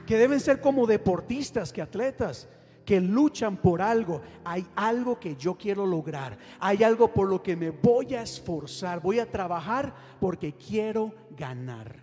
[0.07, 2.47] que deben ser como deportistas que atletas
[2.85, 4.21] que luchan por algo.
[4.43, 6.37] Hay algo que yo quiero lograr.
[6.59, 9.01] Hay algo por lo que me voy a esforzar.
[9.01, 12.01] Voy a trabajar porque quiero ganar.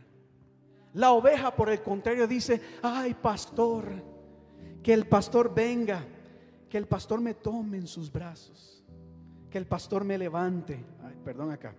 [0.94, 3.86] La oveja, por el contrario, dice, ay pastor,
[4.82, 6.04] que el pastor venga,
[6.68, 8.82] que el pastor me tome en sus brazos,
[9.50, 10.84] que el pastor me levante.
[11.04, 11.74] Ay, perdón acá.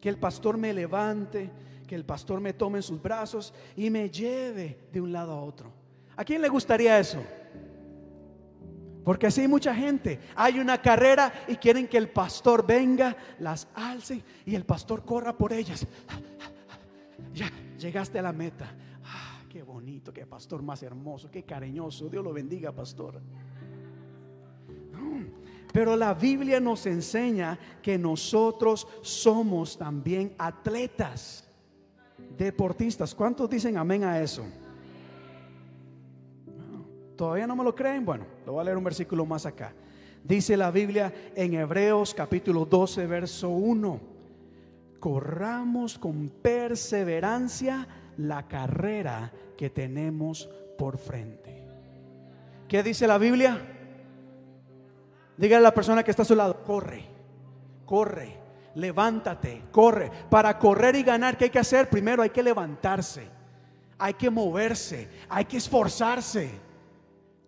[0.00, 1.50] Que el pastor me levante,
[1.86, 5.42] que el pastor me tome en sus brazos y me lleve de un lado a
[5.42, 5.72] otro.
[6.16, 7.22] ¿A quién le gustaría eso?
[9.04, 10.20] Porque así hay mucha gente.
[10.36, 15.36] Hay una carrera y quieren que el pastor venga, las alce y el pastor corra
[15.36, 15.86] por ellas.
[17.32, 18.70] Ya, llegaste a la meta.
[19.04, 22.08] Ah, qué bonito, qué pastor más hermoso, qué cariñoso.
[22.08, 23.20] Dios lo bendiga, pastor.
[25.72, 31.48] Pero la Biblia nos enseña que nosotros somos también atletas,
[32.36, 33.14] deportistas.
[33.14, 34.44] ¿Cuántos dicen amén a eso?
[37.16, 38.04] ¿Todavía no me lo creen?
[38.04, 39.72] Bueno, lo voy a leer un versículo más acá.
[40.22, 44.00] Dice la Biblia en Hebreos capítulo 12, verso 1.
[45.00, 47.86] Corramos con perseverancia
[48.18, 51.64] la carrera que tenemos por frente.
[52.68, 53.77] ¿Qué dice la Biblia?
[55.38, 57.06] Dígale a la persona que está a su lado, corre,
[57.86, 58.36] corre,
[58.74, 60.10] levántate, corre.
[60.28, 61.88] Para correr y ganar, ¿qué hay que hacer?
[61.88, 63.26] Primero hay que levantarse,
[63.96, 66.68] hay que moverse, hay que esforzarse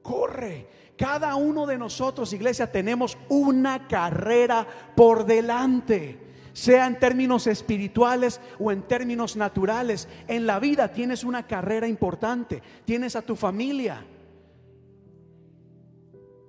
[0.03, 0.66] corre.
[0.97, 8.72] Cada uno de nosotros, iglesia, tenemos una carrera por delante sea en términos espirituales o
[8.72, 10.09] en términos naturales.
[10.26, 14.05] En la vida tienes una carrera importante, tienes a tu familia.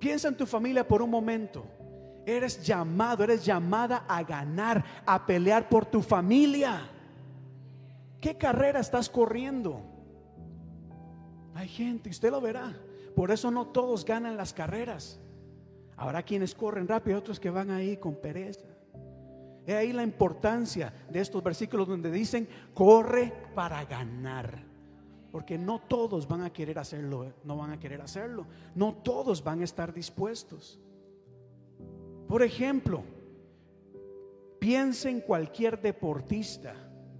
[0.02, 1.64] Piensa en tu familia por un momento.
[2.26, 6.90] Eres llamado, eres llamada a ganar, a pelear por tu familia.
[8.20, 9.80] ¿Qué carrera estás corriendo?
[11.54, 12.76] Hay gente, usted lo verá.
[13.14, 15.20] Por eso no todos ganan las carreras.
[15.96, 18.66] Habrá quienes corren rápido, otros que van ahí con pereza.
[19.64, 24.71] Es ahí la importancia de estos versículos donde dicen, corre para ganar.
[25.32, 28.46] Porque no todos van a querer hacerlo, no van a querer hacerlo.
[28.74, 30.78] No todos van a estar dispuestos.
[32.28, 33.02] Por ejemplo,
[34.60, 36.74] piensa en cualquier deportista,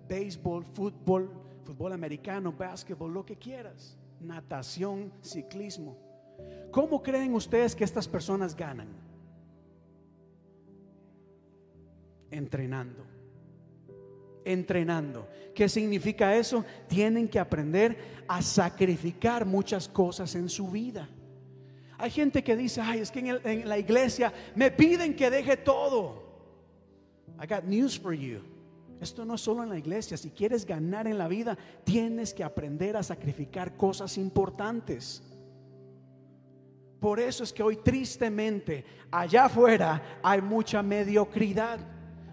[0.07, 1.31] béisbol, fútbol,
[1.65, 5.97] fútbol americano, básquetbol, lo que quieras natación, ciclismo.
[6.71, 8.89] ¿Cómo creen ustedes que estas personas ganan?
[12.31, 13.05] Entrenando.
[14.45, 15.29] Entrenando.
[15.55, 16.65] ¿Qué significa eso?
[16.89, 21.09] Tienen que aprender a sacrificar muchas cosas en su vida.
[21.99, 25.57] Hay gente que dice, ay, es que en, en la iglesia me piden que deje
[25.57, 26.23] todo.
[27.41, 28.41] I got news for you.
[29.01, 30.17] Esto no es solo en la iglesia.
[30.17, 35.23] Si quieres ganar en la vida, tienes que aprender a sacrificar cosas importantes.
[37.01, 41.81] Por eso es que hoy tristemente allá afuera hay mucha mediocridad.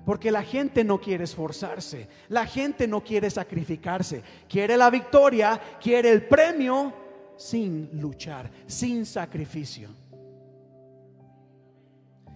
[0.10, 6.12] Porque la gente no quiere esforzarse, la gente no quiere sacrificarse, quiere la victoria, quiere
[6.12, 6.92] el premio
[7.38, 9.88] sin luchar, sin sacrificio.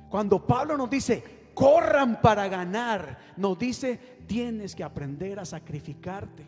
[0.08, 1.24] Cuando Pablo nos dice,
[1.56, 6.46] corran para ganar, nos dice, tienes que aprender a sacrificarte.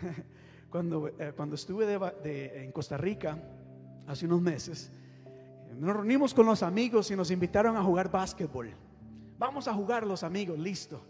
[0.70, 1.86] Cuando, eh, cuando estuve
[2.64, 3.38] en Costa Rica
[4.06, 4.90] hace unos meses,
[5.78, 8.70] nos reunimos con los amigos y nos invitaron a jugar básquetbol.
[9.38, 11.00] Vamos a jugar los amigos, listo.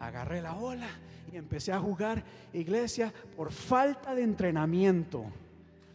[0.00, 0.88] Agarré la ola
[1.32, 5.24] y empecé a jugar iglesia por falta de entrenamiento.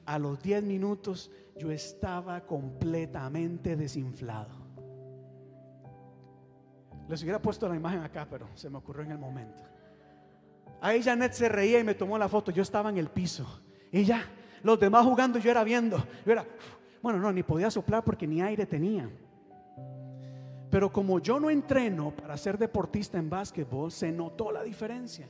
[0.05, 4.55] A los 10 minutos yo estaba completamente desinflado.
[7.09, 9.63] Les hubiera puesto la imagen acá, pero se me ocurrió en el momento.
[10.82, 12.51] Ahí Janet se reía y me tomó la foto.
[12.51, 13.61] Yo estaba en el piso.
[13.91, 14.26] Y ya,
[14.63, 15.97] los demás jugando, yo era viendo.
[16.26, 16.45] Yo era,
[17.06, 19.10] bueno, no, ni podía soplar porque ni aire tenía.
[20.70, 25.28] Pero como yo no entreno para ser deportista en básquetbol, se notó la diferencia.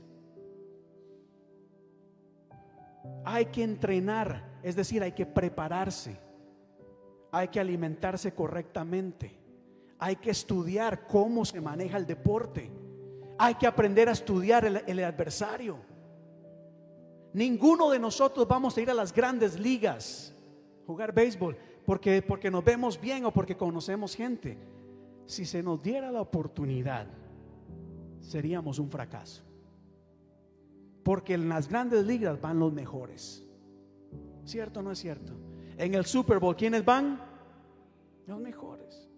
[3.24, 6.18] Hay que entrenar, es decir, hay que prepararse.
[7.32, 9.46] Hay que alimentarse correctamente
[10.00, 12.72] hay que estudiar cómo se maneja el deporte.
[13.40, 15.78] Hay que aprender a estudiar el, el adversario.
[17.34, 20.35] Ninguno de nosotros vamos a ir a las grandes ligas,
[20.86, 24.58] jugar béisbol, porque, porque nos vemos bien o porque conocemos gente.
[25.26, 27.08] Si se nos diera la oportunidad,
[28.20, 29.44] seríamos un fracaso.
[31.04, 33.44] Porque en las grandes ligas van los mejores.
[34.44, 35.34] ¿Cierto o no es cierto?
[35.78, 37.20] En el Super Bowl, ¿quiénes van?
[38.28, 39.10] Los mejores.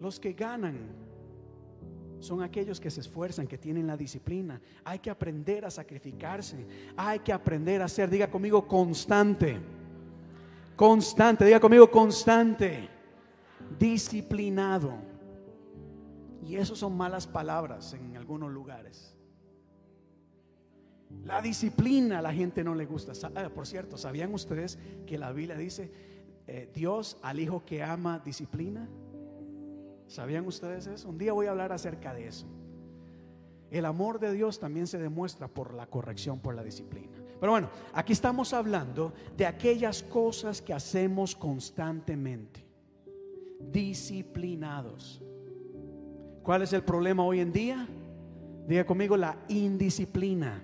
[0.00, 1.08] Los que ganan
[2.20, 4.60] son aquellos que se esfuerzan, que tienen la disciplina.
[4.84, 6.66] Hay que aprender a sacrificarse.
[6.96, 9.58] Hay que aprender a ser, diga conmigo, constante.
[10.78, 12.88] Constante, diga conmigo, constante.
[13.80, 14.92] Disciplinado.
[16.46, 19.12] Y eso son malas palabras en algunos lugares.
[21.24, 23.12] La disciplina a la gente no le gusta.
[23.34, 25.90] Ah, por cierto, ¿sabían ustedes que la Biblia dice,
[26.46, 28.88] eh, Dios al hijo que ama disciplina?
[30.06, 31.08] ¿Sabían ustedes eso?
[31.08, 32.46] Un día voy a hablar acerca de eso.
[33.72, 37.17] El amor de Dios también se demuestra por la corrección, por la disciplina.
[37.40, 42.66] Pero bueno, aquí estamos hablando de aquellas cosas que hacemos constantemente.
[43.60, 45.22] Disciplinados.
[46.42, 47.86] ¿Cuál es el problema hoy en día?
[48.66, 50.62] Diga conmigo la indisciplina,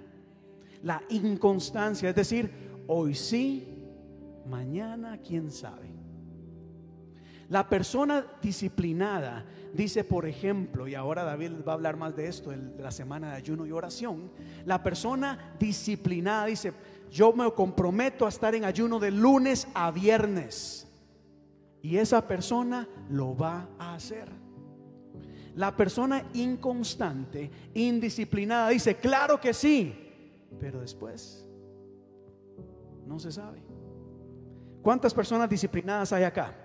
[0.82, 2.08] la inconstancia.
[2.10, 2.50] Es decir,
[2.86, 3.68] hoy sí,
[4.46, 6.03] mañana quién sabe.
[7.48, 12.50] La persona disciplinada dice, por ejemplo, y ahora David va a hablar más de esto,
[12.50, 14.30] de la semana de ayuno y oración,
[14.64, 16.72] la persona disciplinada dice,
[17.10, 20.90] yo me comprometo a estar en ayuno de lunes a viernes.
[21.82, 24.28] Y esa persona lo va a hacer.
[25.54, 29.94] La persona inconstante, indisciplinada, dice, claro que sí,
[30.58, 31.46] pero después
[33.06, 33.62] no se sabe.
[34.82, 36.63] ¿Cuántas personas disciplinadas hay acá?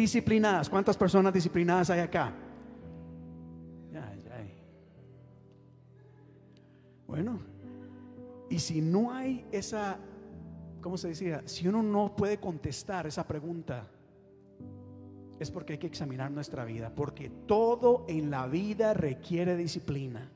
[0.00, 0.68] Disciplinadas.
[0.68, 2.32] ¿Cuántas personas disciplinadas hay acá?
[7.06, 7.40] Bueno,
[8.50, 9.98] y si no hay esa,
[10.82, 11.42] ¿cómo se decía?
[11.46, 13.88] Si uno no puede contestar esa pregunta,
[15.40, 20.30] es porque hay que examinar nuestra vida, porque todo en la vida requiere disciplina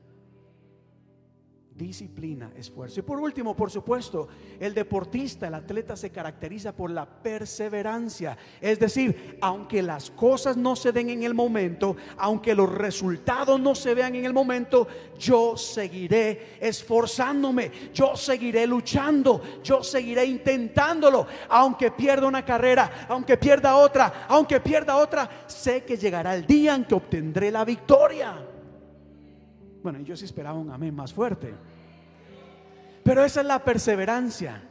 [1.75, 2.99] disciplina, esfuerzo.
[2.99, 4.27] Y por último, por supuesto,
[4.59, 8.37] el deportista, el atleta se caracteriza por la perseverancia.
[8.61, 13.73] Es decir, aunque las cosas no se den en el momento, aunque los resultados no
[13.73, 21.91] se vean en el momento, yo seguiré esforzándome, yo seguiré luchando, yo seguiré intentándolo, aunque
[21.91, 26.85] pierda una carrera, aunque pierda otra, aunque pierda otra, sé que llegará el día en
[26.85, 28.52] que obtendré la victoria.
[29.83, 31.53] Bueno, yo sí esperaba un amén más fuerte.
[33.03, 34.63] Pero esa es la perseverancia.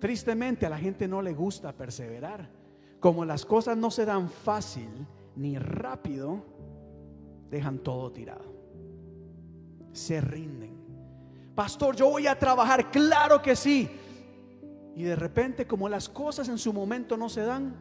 [0.00, 2.50] Tristemente a la gente no le gusta perseverar.
[2.98, 4.88] Como las cosas no se dan fácil
[5.36, 6.44] ni rápido,
[7.50, 8.52] dejan todo tirado.
[9.92, 10.74] Se rinden.
[11.54, 13.88] Pastor, yo voy a trabajar, claro que sí.
[14.96, 17.74] Y de repente, como las cosas en su momento no se dan,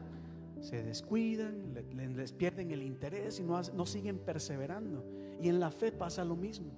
[0.64, 1.74] se descuidan,
[2.16, 5.05] les pierden el interés y no, no siguen perseverando.
[5.41, 6.72] Y en la fe pasa lo mismo.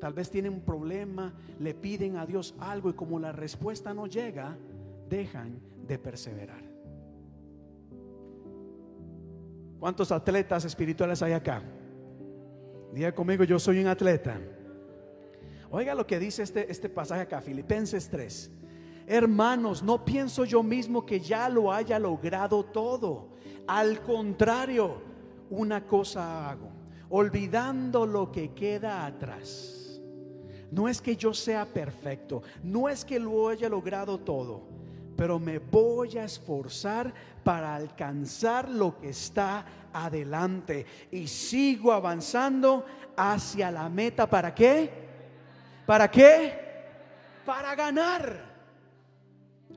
[0.00, 4.08] Tal vez tienen un problema, le piden a Dios algo y como la respuesta no
[4.08, 4.58] llega,
[5.08, 6.62] dejan de perseverar.
[9.78, 11.62] ¿Cuántos atletas espirituales hay acá?
[12.92, 14.40] Diga conmigo, yo soy un atleta.
[15.70, 18.57] Oiga lo que dice este, este pasaje acá, Filipenses 3.
[19.10, 23.28] Hermanos, no pienso yo mismo que ya lo haya logrado todo.
[23.66, 25.00] Al contrario,
[25.48, 26.68] una cosa hago,
[27.08, 29.98] olvidando lo que queda atrás.
[30.70, 34.64] No es que yo sea perfecto, no es que lo haya logrado todo,
[35.16, 42.84] pero me voy a esforzar para alcanzar lo que está adelante y sigo avanzando
[43.16, 44.28] hacia la meta.
[44.28, 44.90] ¿Para qué?
[45.86, 46.52] ¿Para qué?
[47.46, 48.47] Para ganar.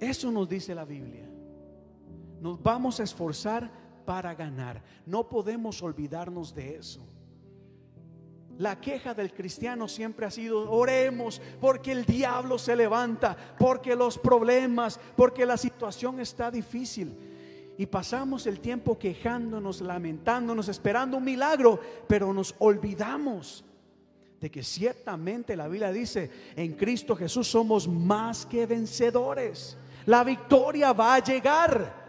[0.02, 1.30] Eso nos dice la Biblia.
[2.42, 3.72] Nos vamos a esforzar
[4.04, 4.84] para ganar.
[5.06, 7.08] No podemos olvidarnos de eso.
[8.58, 14.18] La queja del cristiano siempre ha sido, oremos porque el diablo se levanta, porque los
[14.18, 17.16] problemas, porque la situación está difícil.
[17.78, 23.64] Y pasamos el tiempo quejándonos, lamentándonos, esperando un milagro, pero nos olvidamos
[24.40, 29.78] de que ciertamente la Biblia dice, en Cristo Jesús somos más que vencedores.
[30.06, 32.02] La victoria va a llegar.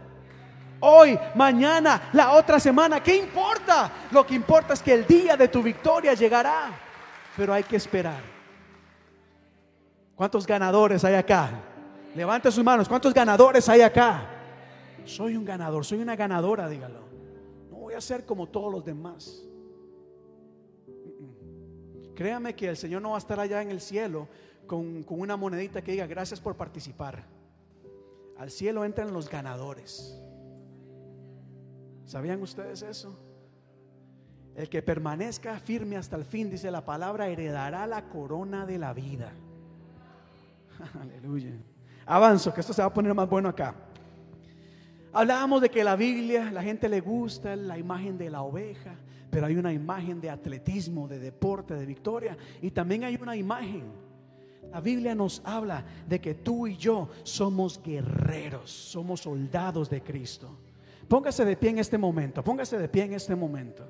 [0.81, 3.91] Hoy, mañana, la otra semana, ¿qué importa?
[4.11, 6.71] Lo que importa es que el día de tu victoria llegará.
[7.37, 8.21] Pero hay que esperar.
[10.17, 11.51] ¿Cuántos ganadores hay acá?
[12.15, 12.89] Levante sus manos.
[12.89, 14.27] ¿Cuántos ganadores hay acá?
[15.05, 17.01] Soy un ganador, soy una ganadora, dígalo.
[17.71, 19.45] No voy a ser como todos los demás.
[22.15, 24.29] Créame que el Señor no va a estar allá en el cielo
[24.67, 27.25] con, con una monedita que diga gracias por participar.
[28.43, 30.21] Al cielo entran los ganadores.
[32.07, 33.17] ¿Sabían ustedes eso?
[34.57, 38.93] El que permanezca firme hasta el fin, dice la palabra, heredará la corona de la
[38.95, 39.31] vida.
[41.01, 41.53] Aleluya.
[42.05, 43.77] Avanzo, que esto se va a poner más bueno acá.
[45.13, 48.97] Hablábamos de que la Biblia, la gente le gusta la imagen de la oveja,
[49.31, 53.85] pero hay una imagen de atletismo, de deporte, de victoria, y también hay una imagen.
[54.73, 60.49] La Biblia nos habla de que tú y yo somos guerreros, somos soldados de Cristo.
[61.07, 63.87] Póngase de pie en este momento, póngase de pie en este momento.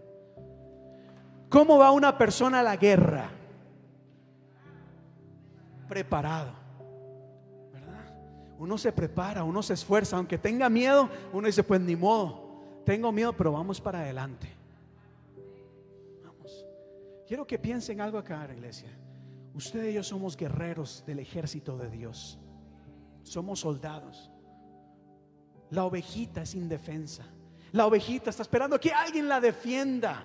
[1.48, 3.30] ¿Cómo va una persona a la guerra?
[5.88, 6.52] Preparado.
[8.58, 13.12] Uno se prepara, uno se esfuerza, aunque tenga miedo, uno dice, pues ni modo, tengo
[13.12, 14.48] miedo, pero vamos para adelante.
[16.24, 16.66] Vamos.
[17.26, 18.88] Quiero que piensen algo acá, iglesia.
[19.55, 22.38] Usted y yo somos guerreros del ejército de Dios.
[23.22, 24.30] Somos soldados.
[25.70, 27.24] La ovejita es indefensa.
[27.72, 30.24] La ovejita está esperando que alguien la defienda.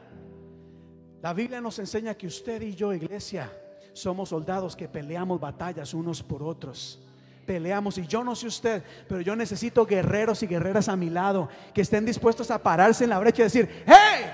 [1.21, 3.51] La Biblia nos enseña que usted y yo, iglesia,
[3.93, 7.01] somos soldados que peleamos batallas unos por otros
[7.47, 7.97] peleamos.
[7.97, 11.82] Y yo no sé usted, pero yo necesito guerreros y guerreras a mi lado que
[11.82, 14.25] estén dispuestos a pararse en la brecha y decir, ¡Hey!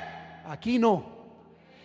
[0.45, 1.13] Aquí no.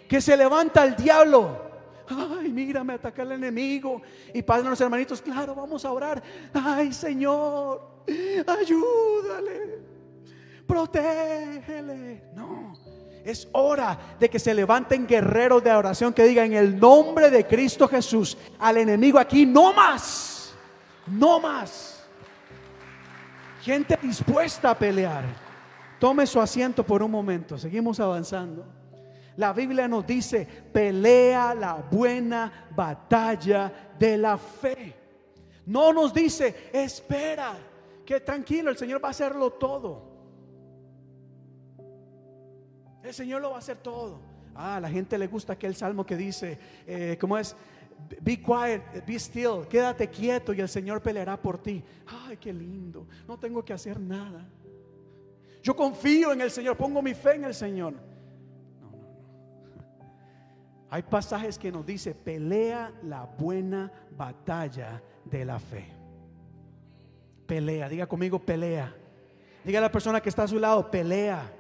[0.09, 1.68] Que se levanta el diablo.
[2.11, 4.03] Ay, mírame, ataca al enemigo.
[4.33, 6.23] Y padre, los hermanitos, claro, vamos a orar.
[6.53, 8.05] Ay, Señor,
[8.47, 9.79] ayúdale,
[10.67, 12.23] protégele.
[12.35, 12.79] No,
[13.25, 17.47] es hora de que se levanten guerreros de oración que digan en el nombre de
[17.47, 20.39] Cristo Jesús al enemigo aquí, no más
[21.11, 22.05] no más.
[23.63, 25.25] Gente dispuesta a pelear.
[25.99, 27.59] Tome su asiento por un momento.
[27.59, 28.65] Seguimos avanzando.
[29.39, 34.93] La Biblia nos dice, pelea la buena batalla de la fe.
[35.67, 37.55] No nos dice, espera,
[38.05, 40.03] que tranquilo, el Señor va a hacerlo todo.
[43.01, 44.19] El Señor lo va a hacer todo.
[44.57, 47.55] Ah, a la gente le gusta aquel salmo que dice, eh, ¿cómo es?
[48.21, 51.85] Be quiet, be still, quédate quieto y el Señor peleará por ti.
[52.27, 54.49] Ay, qué lindo, no tengo que hacer nada.
[55.63, 58.08] Yo confío en el Señor, pongo mi fe en el Señor.
[60.91, 65.87] Hay pasajes que nos dice, pelea la buena batalla de la fe.
[67.47, 68.95] Pelea, diga conmigo, pelea.
[69.65, 71.53] Diga a la persona que está a su lado, pelea.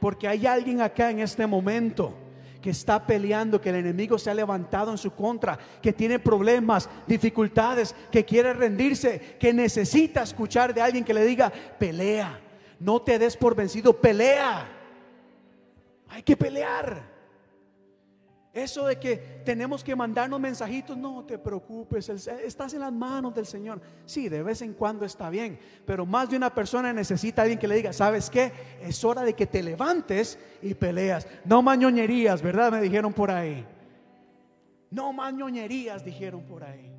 [0.00, 2.14] Porque hay alguien acá en este momento
[2.60, 6.88] que está peleando, que el enemigo se ha levantado en su contra, que tiene problemas,
[7.08, 12.38] dificultades, que quiere rendirse, que necesita escuchar de alguien que le diga, pelea,
[12.78, 14.68] no te des por vencido, pelea.
[16.08, 17.11] Hay que pelear.
[18.52, 23.46] Eso de que tenemos que mandarnos mensajitos, no te preocupes, estás en las manos del
[23.46, 23.80] Señor.
[24.04, 27.66] Sí, de vez en cuando está bien, pero más de una persona necesita alguien que
[27.66, 28.52] le diga, ¿sabes qué?
[28.82, 31.26] Es hora de que te levantes y peleas.
[31.46, 32.72] No mañoñerías, ¿verdad?
[32.72, 33.66] Me dijeron por ahí.
[34.90, 36.92] No mañoñerías, dijeron por ahí.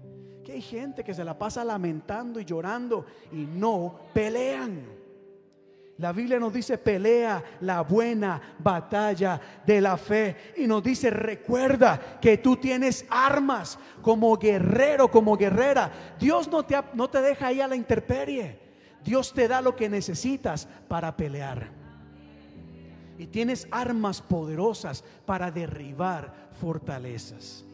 [0.44, 4.84] Que hay gente que se la pasa lamentando y llorando y no pelean.
[5.98, 12.20] La Biblia nos dice pelea la buena batalla de la fe y nos dice recuerda
[12.20, 15.92] que tú tienes armas como guerrero, como guerrera.
[16.20, 18.60] Dios no te, no te deja ahí a la intemperie.
[19.04, 21.70] Dios te da lo que necesitas para pelear.
[23.20, 27.66] Y tienes armas poderosas para derribar fortalezas.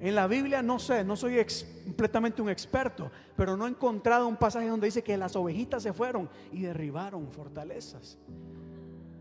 [0.00, 1.44] En la Biblia no sé, no soy
[1.84, 5.92] completamente un experto, pero no he encontrado un pasaje donde dice que las ovejitas se
[5.92, 8.18] fueron y derribaron fortalezas.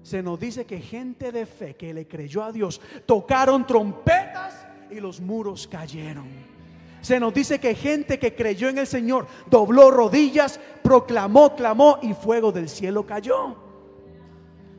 [0.03, 4.99] Se nos dice que gente de fe que le creyó a Dios tocaron trompetas y
[4.99, 6.27] los muros cayeron.
[7.01, 12.13] Se nos dice que gente que creyó en el Señor dobló rodillas, proclamó, clamó y
[12.13, 13.55] fuego del cielo cayó.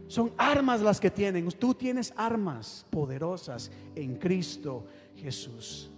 [0.09, 1.49] Son armas las que tienen.
[1.53, 4.85] Tú tienes armas poderosas en Cristo
[5.27, 5.91] Jesús.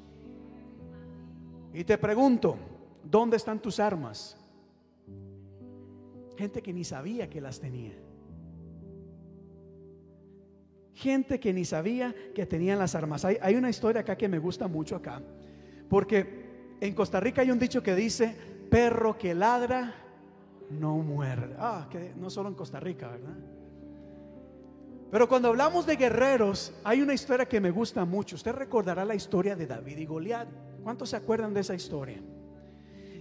[1.74, 2.56] Y te pregunto,
[3.04, 4.38] ¿dónde están tus armas?
[6.38, 7.92] Gente que ni sabía que las tenía.
[10.94, 13.26] Gente que ni sabía que tenían las armas.
[13.26, 15.20] Hay, una historia acá que me gusta mucho acá.
[15.90, 18.34] Porque en Costa Rica hay un dicho que dice,
[18.70, 19.94] perro que ladra,
[20.70, 21.54] no muerde.
[21.58, 23.36] Ah, que no solo en Costa Rica, ¿verdad?
[25.10, 28.36] Pero cuando hablamos de guerreros, hay una historia que me gusta mucho.
[28.36, 30.48] Usted recordará la historia de David y Goliat.
[30.82, 32.20] ¿Cuántos se acuerdan de esa historia?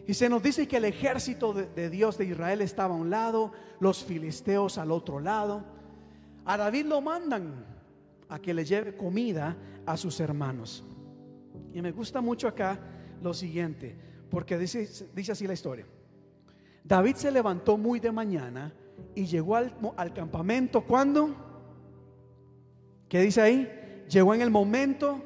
[0.05, 3.51] Y se nos dice que el ejército de, Dios de Israel estaba a un lado,
[3.79, 5.63] los filisteos al otro lado.
[6.45, 7.65] A David lo mandan
[8.29, 10.83] a que le lleve comida a sus hermanos.
[11.73, 12.79] Y me gusta mucho acá
[13.21, 13.97] lo siguiente,
[14.29, 15.85] porque dice, dice así la historia.
[16.83, 18.73] David se levantó muy de mañana
[19.13, 20.81] y llegó al, al campamento.
[20.85, 21.46] ¿Cuándo?
[23.09, 24.05] ¿Qué dice ahí?
[24.09, 25.21] Llegó en el momento.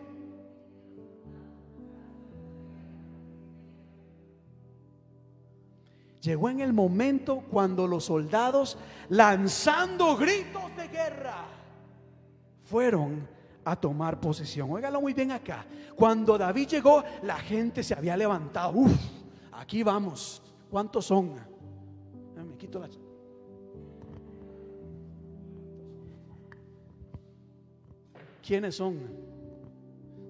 [6.22, 8.78] Llegó en el momento cuando los soldados,
[9.10, 11.46] lanzando gritos de guerra,
[12.64, 13.28] fueron
[13.66, 14.72] a tomar posesión.
[14.72, 15.66] Óigalo muy bien acá.
[15.96, 18.74] Cuando David llegó, la gente se había levantado.
[18.74, 18.94] Uf,
[19.54, 20.44] aquí vamos.
[20.70, 21.34] ¿Cuántos son?
[22.36, 22.88] Me quito la.
[28.46, 29.00] ¿Quiénes son?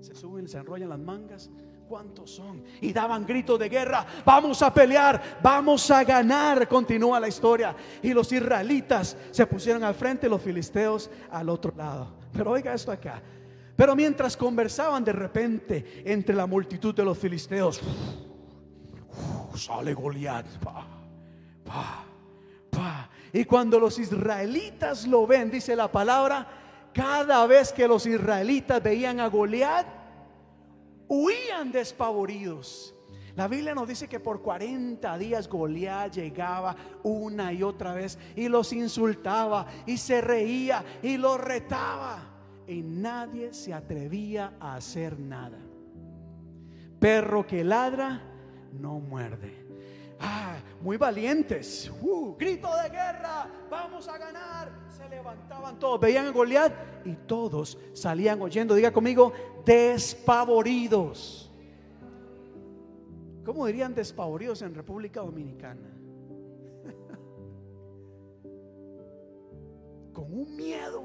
[0.01, 1.49] Se suben, se enrollan las mangas.
[1.87, 2.63] ¿Cuántos son?
[2.79, 4.05] Y daban gritos de guerra.
[4.23, 6.67] Vamos a pelear, vamos a ganar.
[6.67, 7.75] Continúa la historia.
[8.01, 12.13] Y los israelitas se pusieron al frente, los filisteos al otro lado.
[12.31, 13.21] Pero oiga esto acá.
[13.75, 17.81] Pero mientras conversaban de repente entre la multitud de los filisteos,
[19.55, 20.45] sale Goliat.
[23.33, 26.60] Y cuando los israelitas lo ven, dice la palabra,
[26.93, 29.85] cada vez que los israelitas veían a Goliat,
[31.07, 32.95] huían despavoridos.
[33.35, 38.49] La Biblia nos dice que por 40 días Goliat llegaba una y otra vez y
[38.49, 42.27] los insultaba y se reía y los retaba.
[42.67, 45.57] Y nadie se atrevía a hacer nada.
[46.99, 48.21] Perro que ladra
[48.73, 49.60] no muerde.
[50.23, 51.91] Ah, muy valientes.
[51.99, 54.69] Uh, grito de guerra, vamos a ganar.
[54.95, 56.71] Se levantaban todos, veían a Goliat
[57.05, 58.75] y todos salían oyendo.
[58.75, 59.33] Diga conmigo,
[59.65, 61.51] despavoridos.
[63.43, 65.89] ¿Cómo dirían despavoridos en República Dominicana?
[70.13, 71.03] Con un miedo.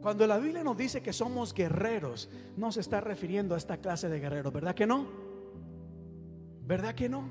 [0.00, 4.08] Cuando la Biblia nos dice que somos guerreros, no se está refiriendo a esta clase
[4.08, 5.21] de guerreros, ¿verdad que no?
[6.64, 7.28] ¿Verdad que no?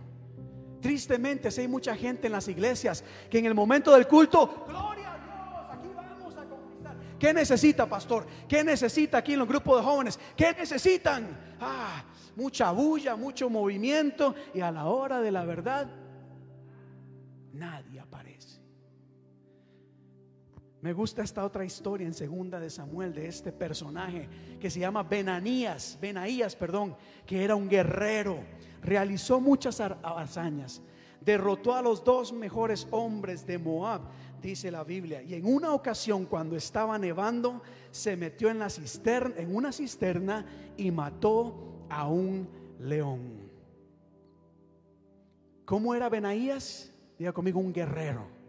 [0.82, 5.14] Tristemente, si hay mucha gente en las iglesias que en el momento del culto, gloria
[5.14, 6.96] a Dios, aquí vamos a conquistar.
[7.20, 8.26] ¿Qué necesita, pastor?
[8.48, 10.20] ¿Qué necesita aquí en los grupos de jóvenes?
[10.36, 11.56] ¿Qué necesitan?
[11.60, 12.04] Ah,
[12.36, 15.88] mucha bulla, mucho movimiento y a la hora de la verdad,
[17.54, 18.60] nadie aparece.
[20.82, 24.28] Me gusta esta otra historia en segunda de Samuel de este personaje
[24.60, 26.98] que se llama Benanías, Benaías, perdón,
[27.28, 28.40] que era un guerrero,
[28.82, 30.82] realizó muchas hazañas,
[31.22, 34.02] derrotó a los dos mejores hombres de Moab,
[34.42, 39.36] dice la Biblia, y en una ocasión cuando estaba nevando se metió en la cisterna,
[39.38, 40.46] en una cisterna
[40.78, 42.48] y mató a un
[42.80, 43.50] león.
[45.66, 46.92] ¿Cómo era Benaías?
[47.18, 48.42] Diga conmigo un guerrero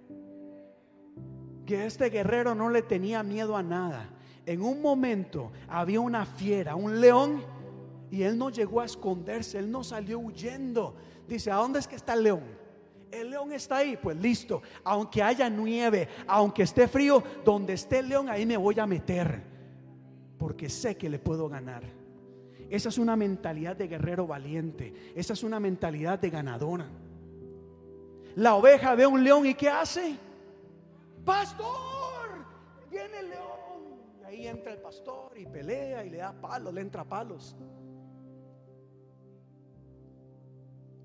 [1.66, 4.09] que este guerrero no le tenía miedo a nada.
[4.46, 7.42] En un momento había una fiera, un león,
[8.12, 10.94] y él no llegó a esconderse, él no salió huyendo.
[11.26, 12.43] Dice, ¿a dónde es que está el león?
[13.10, 14.60] El león está ahí, pues listo.
[14.84, 19.43] Aunque haya nieve, aunque esté frío, donde esté el león, ahí me voy a meter.
[20.39, 21.84] Porque sé que le puedo ganar.
[22.68, 24.93] Esa es una mentalidad de guerrero valiente.
[25.16, 26.90] Esa es una mentalidad de ganadora.
[28.36, 30.18] La oveja ve un león y ¿qué hace?
[31.24, 32.44] Pastor,
[32.90, 33.52] viene el león.
[34.20, 37.56] Y ahí entra el pastor y pelea y le da palos, le entra palos.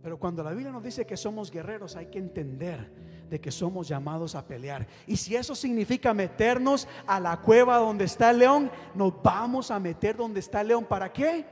[0.08, 2.90] Pero cuando la Biblia nos dice que somos guerreros, hay que entender
[3.30, 4.88] de que somos llamados a pelear.
[5.06, 9.82] Y si eso significa meternos a la cueva donde está el león, nos vamos a
[9.82, 10.86] meter donde está el león.
[10.86, 11.46] ¿Para qué?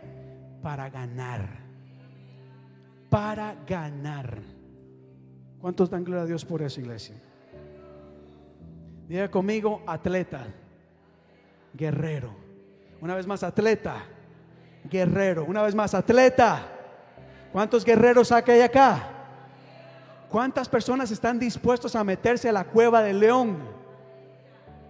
[0.64, 1.49] Para ganar.
[3.10, 4.40] Para ganar.
[5.60, 7.18] ¿Cuántos dan gloria a Dios por eso, iglesia?
[9.10, 10.48] Diga conmigo, atleta,
[11.73, 12.34] guerrero.
[13.02, 14.06] Una vez más, atleta,
[14.90, 15.44] guerrero.
[15.44, 16.72] Una vez más, atleta.
[17.56, 19.07] ¿Cuántos guerreros hay acá?
[20.30, 23.60] ¿Cuántas personas están dispuestos a meterse a la cueva del león?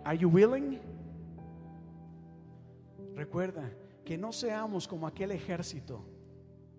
[0.03, 0.79] Are you willing?
[3.13, 3.69] Recuerda
[4.03, 6.03] que no seamos como aquel ejército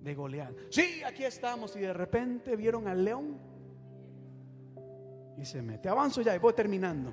[0.00, 0.56] de Goliat.
[0.70, 3.38] Sí, aquí estamos y de repente vieron al león
[5.38, 5.88] y se mete.
[5.88, 7.12] Avanzo ya y voy terminando.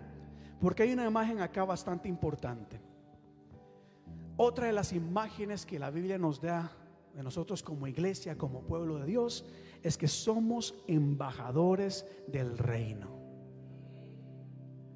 [0.60, 2.82] Porque hay una imagen acá bastante importante.
[4.36, 6.72] Otra de las imágenes que la Biblia nos da
[7.14, 9.46] de nosotros como iglesia, como pueblo de Dios,
[9.82, 13.10] es que somos embajadores del reino.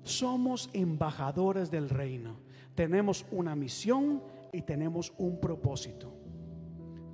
[0.03, 2.39] Somos embajadores del reino.
[2.75, 4.23] Tenemos una misión
[4.53, 6.13] y tenemos un propósito.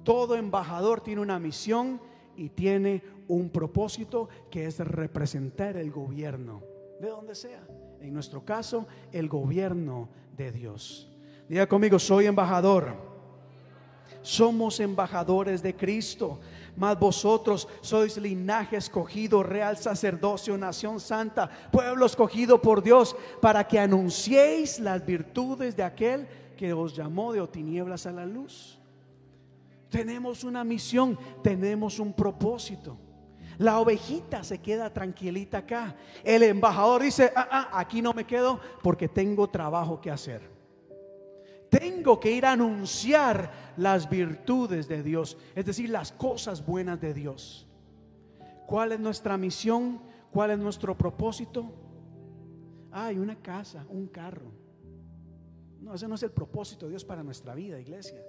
[0.04, 2.00] Todo embajador tiene una misión
[2.36, 6.62] y tiene un propósito que es representar el gobierno,
[7.00, 7.66] de donde sea.
[8.02, 11.10] En nuestro caso, el gobierno de Dios.
[11.48, 13.13] Diga conmigo, soy embajador.
[14.24, 16.40] Somos embajadores de Cristo.
[16.76, 23.78] Mas vosotros sois linaje escogido, real sacerdocio, nación santa, pueblo escogido por Dios, para que
[23.78, 26.28] anunciéis las virtudes de aquel
[26.58, 28.80] que os llamó de tinieblas a la luz.
[29.90, 32.98] Tenemos una misión, tenemos un propósito.
[33.60, 35.96] La ovejita se queda tranquilita acá.
[36.24, 40.42] El embajador dice, ah, ah, aquí no me quedo porque tengo trabajo que hacer.
[41.70, 47.14] Tengo que ir a anunciar las virtudes de Dios, es decir, las cosas buenas de
[47.14, 47.68] Dios.
[48.68, 50.02] ¿Cuál es nuestra misión?
[50.32, 51.72] ¿Cuál es nuestro propósito?
[52.92, 54.52] Hay una casa, un carro.
[55.82, 58.22] No, ese no es el propósito de Dios para nuestra vida, iglesia.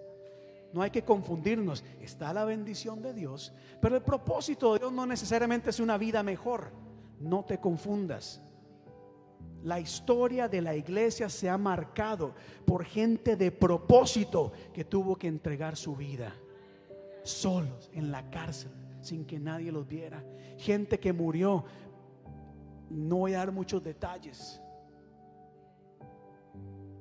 [0.72, 1.84] No hay que confundirnos.
[2.00, 6.22] Está la bendición de Dios, pero el propósito de Dios no necesariamente es una vida
[6.22, 6.72] mejor.
[7.20, 8.42] No te confundas.
[9.64, 12.34] La historia de la iglesia se ha marcado
[12.66, 16.34] por gente de propósito que tuvo que entregar su vida
[17.22, 18.70] solos en la cárcel
[19.00, 20.22] sin que nadie los viera.
[20.58, 21.64] Gente que murió.
[22.90, 24.60] No voy a dar muchos detalles,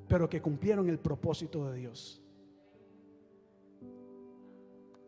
[0.07, 2.21] pero que cumplieron el propósito de Dios.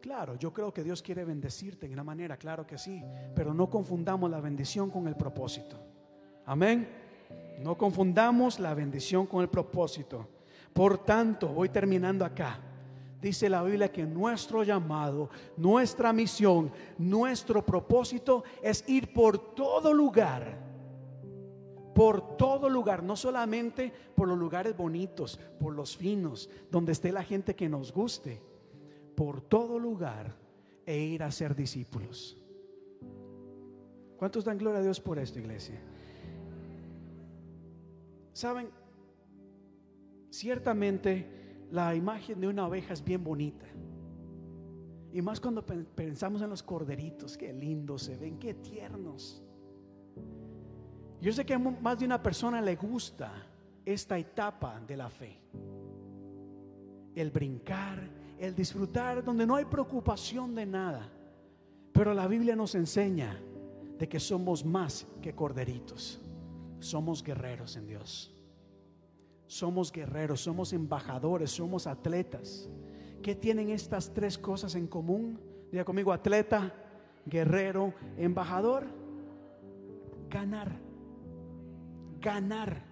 [0.02, 3.02] Claro, yo creo que Dios quiere bendecirte en una manera, claro que sí,
[3.34, 5.80] pero no confundamos la bendición con el propósito.
[6.46, 7.05] Amén.
[7.60, 10.28] No confundamos la bendición con el propósito.
[10.74, 12.60] Por tanto, voy terminando acá.
[13.22, 20.64] Dice la Biblia que nuestro llamado, nuestra misión, nuestro propósito es ir por todo lugar.
[21.96, 27.24] Por todo lugar, no solamente por los lugares bonitos, por los finos, donde esté la
[27.24, 28.42] gente que nos guste
[29.16, 30.36] por todo lugar
[30.86, 32.38] e ir a ser discípulos.
[34.18, 35.82] ¿Cuántos dan gloria a Dios por esto, iglesia?
[38.36, 38.70] Saben,
[40.30, 41.26] ciertamente
[41.72, 43.66] la imagen de una oveja es bien bonita.
[45.14, 49.42] Y más cuando pensamos en los corderitos, qué lindos se ven, qué tiernos.
[51.22, 53.32] Yo sé que a más de una persona le gusta
[53.86, 55.40] esta etapa de la fe.
[57.16, 58.06] El brincar,
[58.38, 61.10] el disfrutar donde no hay preocupación de nada.
[61.94, 63.40] Pero la Biblia nos enseña
[63.98, 66.22] de que somos más que corderitos.
[66.80, 68.32] Somos guerreros en Dios.
[69.48, 72.70] Somos guerreros, somos embajadores, somos atletas.
[73.22, 75.40] ¿Qué tienen estas tres cosas en común?
[75.72, 76.74] Diga conmigo, atleta,
[77.26, 78.86] guerrero, embajador.
[80.30, 80.72] Ganar.
[82.20, 82.84] Ganar.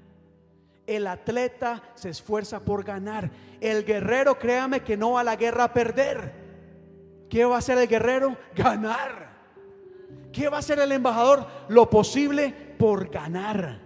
[0.86, 3.32] El atleta se esfuerza por ganar.
[3.62, 6.44] El guerrero, créame que no va a la guerra a perder.
[7.30, 8.38] ¿Qué va a hacer el guerrero?
[8.56, 9.34] Ganar.
[10.32, 11.48] ¿Qué va a hacer el embajador?
[11.70, 12.54] Lo posible
[12.84, 13.80] por ganar.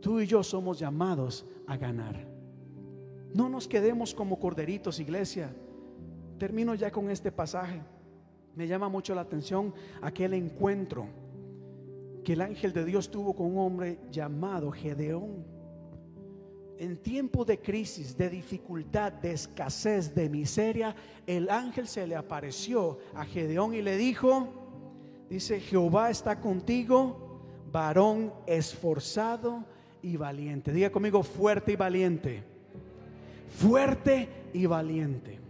[0.00, 2.26] Tú y yo somos llamados a ganar.
[3.32, 5.54] No nos quedemos como corderitos, iglesia.
[6.38, 7.80] Termino ya con este pasaje.
[8.56, 9.72] Me llama mucho la atención
[10.02, 11.06] aquel encuentro
[12.24, 15.44] que el ángel de Dios tuvo con un hombre llamado Gedeón.
[16.78, 20.96] En tiempo de crisis, de dificultad, de escasez, de miseria,
[21.28, 24.65] el ángel se le apareció a Gedeón y le dijo,
[25.28, 27.40] dice, Jehová está contigo,
[27.72, 29.64] varón esforzado
[30.02, 30.72] y valiente.
[30.72, 32.42] Diga conmigo, fuerte y valiente.
[33.48, 35.40] Fuerte y valiente.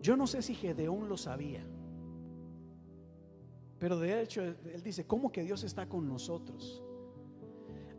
[0.00, 1.64] Yo no sé si Gedeón lo sabía.
[3.78, 6.82] Pero de hecho, él dice, ¿cómo que Dios está con nosotros?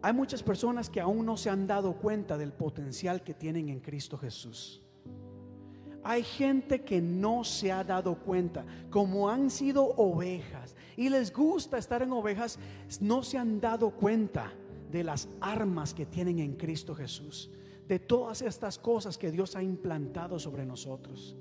[0.01, 3.79] Hay muchas personas que aún no se han dado cuenta del potencial que tienen en
[3.79, 4.81] Cristo Jesús.
[6.03, 11.77] Hay gente que no se ha dado cuenta, como han sido ovejas y les gusta
[11.77, 12.59] estar en ovejas,
[12.99, 14.51] no se han dado cuenta
[14.91, 17.51] de las armas que tienen en Cristo Jesús,
[17.87, 21.37] de todas estas cosas que Dios ha implantado sobre nosotros.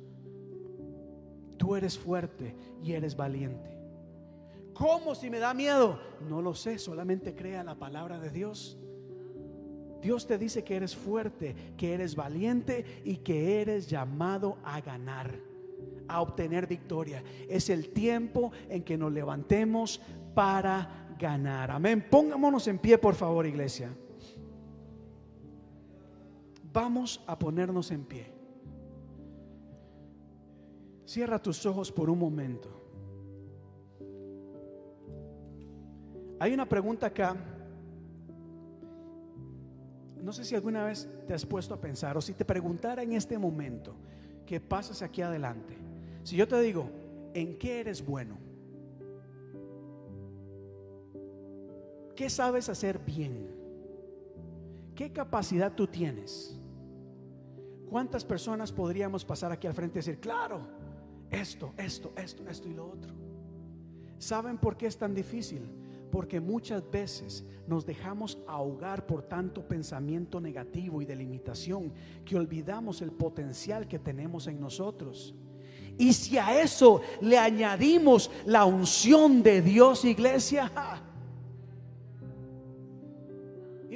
[1.56, 3.76] Tú eres fuerte y eres valiente.
[4.74, 5.98] ¿Cómo si me da miedo?
[6.28, 8.78] No lo sé, solamente crea la palabra de Dios.
[10.00, 15.34] Dios te dice que eres fuerte, que eres valiente y que eres llamado a ganar,
[16.06, 17.22] a obtener victoria.
[17.48, 20.00] Es el tiempo en que nos levantemos
[20.34, 21.70] para ganar.
[21.70, 22.06] Amén.
[22.08, 23.90] Pongámonos en pie, por favor, iglesia.
[26.72, 28.32] Vamos a ponernos en pie.
[31.04, 32.68] Cierra tus ojos por un momento.
[36.38, 37.36] Hay una pregunta acá.
[40.22, 43.12] No sé si alguna vez te has puesto a pensar o si te preguntara en
[43.12, 43.94] este momento
[44.46, 45.76] que pasas aquí adelante,
[46.22, 46.90] si yo te digo,
[47.34, 48.36] ¿en qué eres bueno?
[52.16, 53.48] ¿Qué sabes hacer bien?
[54.94, 56.58] ¿Qué capacidad tú tienes?
[57.88, 60.60] ¿Cuántas personas podríamos pasar aquí al frente y decir, claro,
[61.30, 63.14] esto, esto, esto, esto y lo otro?
[64.18, 65.77] ¿Saben por qué es tan difícil?
[66.10, 71.92] Porque muchas veces nos dejamos ahogar por tanto pensamiento negativo y de limitación
[72.24, 75.34] que olvidamos el potencial que tenemos en nosotros.
[75.98, 80.70] Y si a eso le añadimos la unción de Dios, iglesia,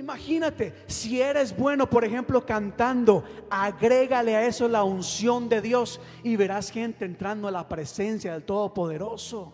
[0.03, 6.35] Imagínate, si eres bueno, por ejemplo, cantando, agrégale a eso la unción de Dios y
[6.35, 9.53] verás gente entrando a la presencia del Todopoderoso.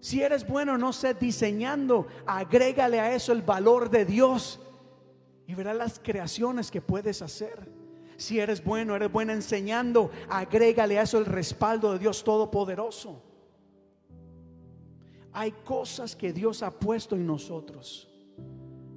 [0.00, 4.58] Si eres bueno, no sé, diseñando, agrégale a eso el valor de Dios
[5.46, 7.70] y verás las creaciones que puedes hacer.
[8.16, 13.22] Si eres bueno, eres buena enseñando, agrégale a eso el respaldo de Dios Todopoderoso.
[15.32, 18.08] Hay cosas que Dios ha puesto en nosotros.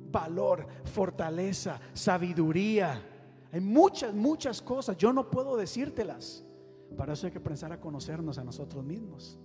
[0.10, 3.02] Valor, fortaleza, sabiduría.
[3.52, 4.98] Hay muchas, muchas cosas.
[4.98, 6.46] Yo no puedo decírtelas.
[6.98, 9.40] Para eso hay que pensar a conocernos a nosotros mismos.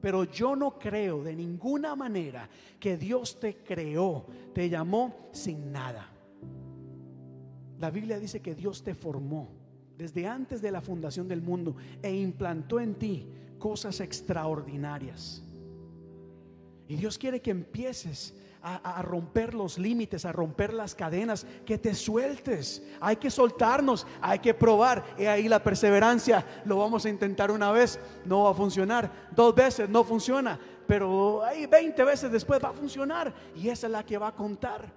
[0.00, 2.48] Pero yo no creo de ninguna manera
[2.78, 4.24] que Dios te creó,
[4.54, 6.08] te llamó sin nada.
[7.78, 9.48] La Biblia dice que Dios te formó
[9.96, 13.26] desde antes de la fundación del mundo e implantó en ti
[13.58, 15.42] cosas extraordinarias.
[16.88, 21.94] Y Dios quiere que empieces a, romper los límites, a romper las cadenas, que te
[21.94, 22.82] sueltes.
[23.00, 25.04] Hay que soltarnos, hay que probar.
[25.18, 29.10] Y ahí la perseverancia, lo vamos a intentar una vez, no va a funcionar.
[29.34, 33.32] Dos veces no funciona, pero ahí 20 veces después va a funcionar.
[33.56, 34.92] Y esa es la que va a contar.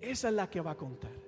[0.00, 1.26] Esa es la que va a contar.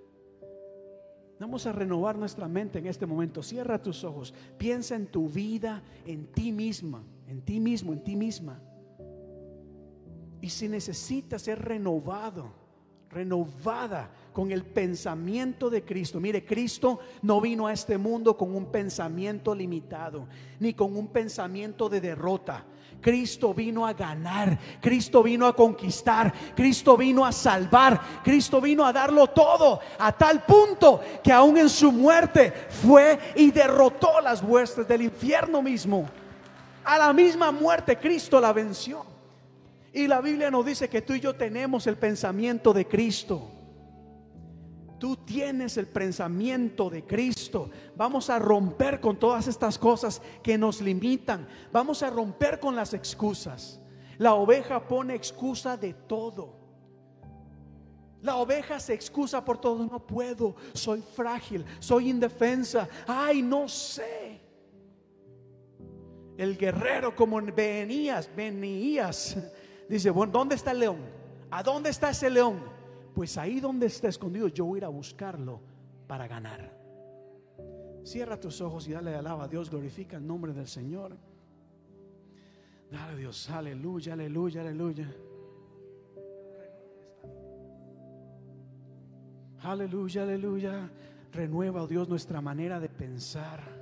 [1.40, 3.42] Vamos a renovar nuestra mente en este momento.
[3.42, 4.34] Cierra tus ojos.
[4.56, 8.60] Piensa en tu vida, en ti misma, en ti mismo, en ti misma.
[10.40, 12.52] Y si necesitas ser renovado,
[13.10, 16.20] renovada con el pensamiento de Cristo.
[16.20, 20.28] Mire, Cristo no vino a este mundo con un pensamiento limitado,
[20.60, 22.64] ni con un pensamiento de derrota.
[23.00, 28.92] Cristo vino a ganar, Cristo vino a conquistar, Cristo vino a salvar, Cristo vino a
[28.92, 34.86] darlo todo a tal punto que aún en su muerte fue y derrotó las huestes
[34.88, 36.08] del infierno mismo.
[36.84, 39.17] A la misma muerte Cristo la venció.
[39.98, 43.50] Y la Biblia nos dice que tú y yo tenemos el pensamiento de Cristo.
[44.96, 47.68] Tú tienes el pensamiento de Cristo.
[47.96, 51.48] Vamos a romper con todas estas cosas que nos limitan.
[51.72, 53.80] Vamos a romper con las excusas.
[54.18, 56.54] La oveja pone excusa de todo.
[58.22, 59.84] La oveja se excusa por todo.
[59.84, 62.88] No puedo, soy frágil, soy indefensa.
[63.04, 64.40] Ay, no sé.
[66.36, 69.36] El guerrero como venías, venías.
[69.88, 70.98] Dice, bueno, ¿dónde está el león?
[71.50, 72.78] ¿A dónde está ese león?
[73.18, 75.60] pues ahí donde está escondido yo voy a ir a buscarlo
[76.06, 76.72] para ganar.
[78.04, 81.16] Cierra tus ojos y dale alaba a Dios, glorifica el nombre del Señor.
[82.92, 85.12] Dale a Dios, aleluya, aleluya, aleluya.
[89.64, 90.90] Aleluya, aleluya.
[91.32, 93.77] Renueva, oh Dios, nuestra manera de pensar.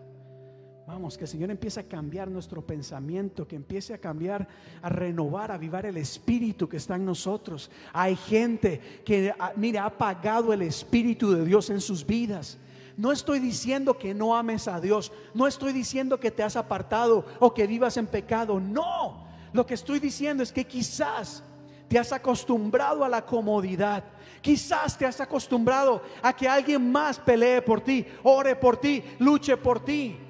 [0.86, 4.46] Vamos, que el Señor empiece a cambiar nuestro pensamiento, que empiece a cambiar,
[4.80, 7.72] a renovar, a avivar el espíritu que está en nosotros.
[7.92, 12.56] Hay gente que, ah, mire, ha apagado el espíritu de Dios en sus vidas.
[12.96, 17.26] No estoy diciendo que no ames a Dios, no estoy diciendo que te has apartado
[17.40, 19.26] o que vivas en pecado, no.
[19.52, 21.42] Lo que estoy diciendo es que quizás
[21.88, 24.04] te has acostumbrado a la comodidad.
[24.40, 29.56] Quizás te has acostumbrado a que alguien más pelee por ti, ore por ti, luche
[29.56, 30.20] por ti.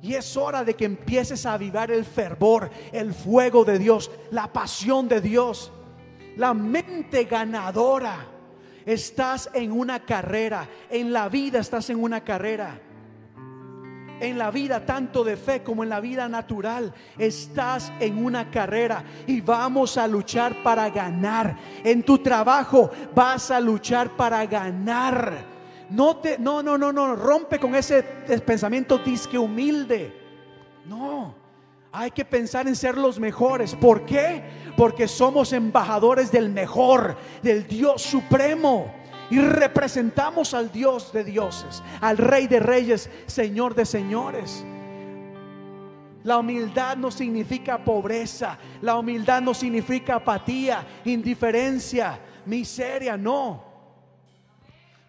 [0.00, 4.52] Y es hora de que empieces a avivar el fervor, el fuego de Dios, la
[4.52, 5.72] pasión de Dios,
[6.36, 8.26] la mente ganadora.
[8.86, 12.80] Estás en una carrera, en la vida estás en una carrera.
[14.20, 19.04] En la vida tanto de fe como en la vida natural estás en una carrera
[19.28, 21.56] y vamos a luchar para ganar.
[21.84, 25.57] En tu trabajo vas a luchar para ganar
[25.90, 30.12] no te, no, no, no, no, rompe con ese pensamiento disque humilde.
[30.84, 31.34] No,
[31.92, 33.74] hay que pensar en ser los mejores.
[33.74, 34.42] ¿Por qué?
[34.76, 38.94] Porque somos embajadores del mejor, del Dios supremo.
[39.30, 44.64] Y representamos al Dios de dioses, al Rey de reyes, Señor de señores.
[46.24, 48.58] La humildad no significa pobreza.
[48.82, 53.16] La humildad no significa apatía, indiferencia, miseria.
[53.16, 53.67] No.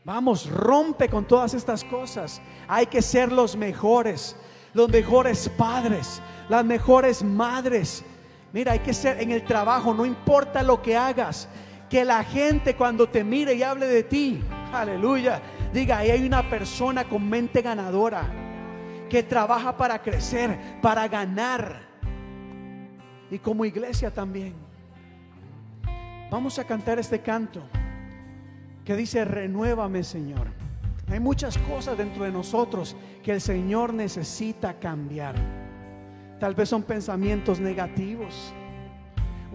[0.10, 2.42] Vamos, rompe con todas estas cosas.
[2.68, 4.36] Hay que ser los mejores,
[4.74, 6.20] los mejores padres,
[6.50, 8.04] las mejores madres.
[8.52, 11.48] Mira, hay que ser en el trabajo, no importa lo que hagas.
[11.92, 14.42] Que la gente cuando te mire y hable de ti,
[14.74, 18.34] aleluya, diga, ahí hay una persona con mente ganadora
[19.12, 21.82] que trabaja para crecer, para ganar.
[23.30, 24.56] Y como iglesia también.
[26.32, 27.62] Vamos a cantar este canto
[28.90, 30.48] que dice, renuévame Señor.
[31.12, 35.36] Hay muchas cosas dentro de nosotros que el Señor necesita cambiar.
[36.40, 38.52] Tal vez son pensamientos negativos.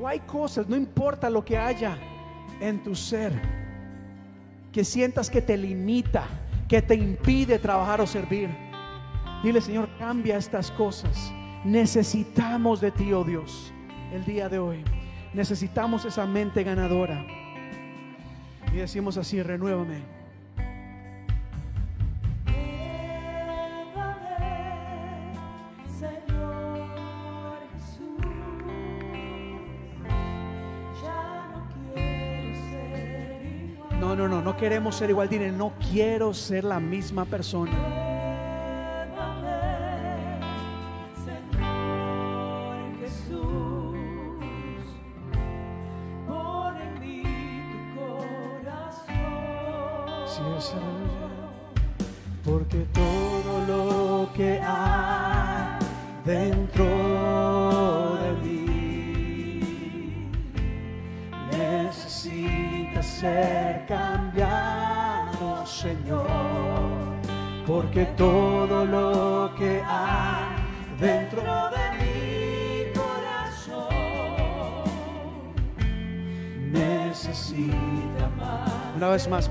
[0.00, 1.98] O hay cosas, no importa lo que haya
[2.60, 3.32] en tu ser,
[4.70, 6.28] que sientas que te limita,
[6.68, 8.48] que te impide trabajar o servir.
[9.42, 11.32] Dile, Señor, cambia estas cosas.
[11.64, 13.72] Necesitamos de ti, oh Dios,
[14.12, 14.84] el día de hoy.
[15.32, 17.33] Necesitamos esa mente ganadora.
[18.74, 20.02] Y decimos así, renuévame.
[25.96, 26.88] Señor
[27.72, 28.18] Jesús,
[31.04, 34.00] ya no quiero ser igual.
[34.00, 35.28] No, no, no, no queremos ser igual.
[35.28, 38.03] Dile, no quiero ser la misma persona.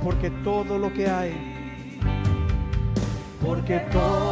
[0.01, 1.53] Porque todo lo que hay
[3.45, 4.22] porque todo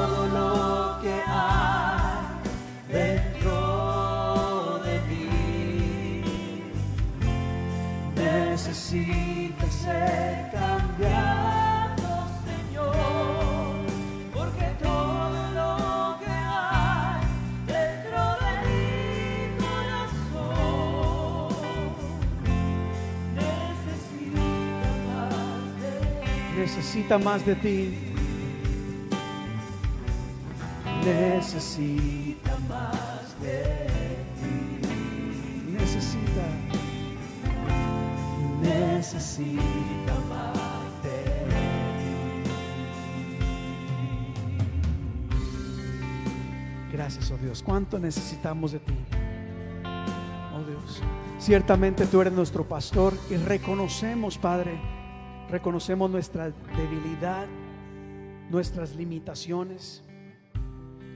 [26.91, 28.11] necesita más de ti
[31.05, 33.87] necesita más de
[34.41, 34.81] ti.
[35.71, 36.47] Necesita,
[38.61, 41.19] necesita más de
[41.97, 42.09] ti.
[46.91, 47.63] Gracias, oh Dios.
[47.63, 48.93] ¿Cuánto necesitamos de ti?
[50.53, 51.01] Oh Dios.
[51.39, 55.00] Ciertamente tú eres nuestro pastor y reconocemos, Padre,
[55.51, 57.45] reconocemos nuestra debilidad,
[58.49, 60.01] nuestras limitaciones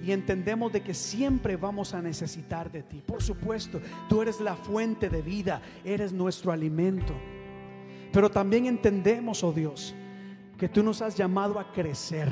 [0.06, 3.02] y entendemos de que siempre vamos a necesitar de ti.
[3.06, 7.14] Por supuesto, tú eres la fuente de vida, eres nuestro alimento.
[8.12, 9.96] Pero también entendemos, oh Dios,
[10.60, 12.30] que tú nos has llamado a crecer,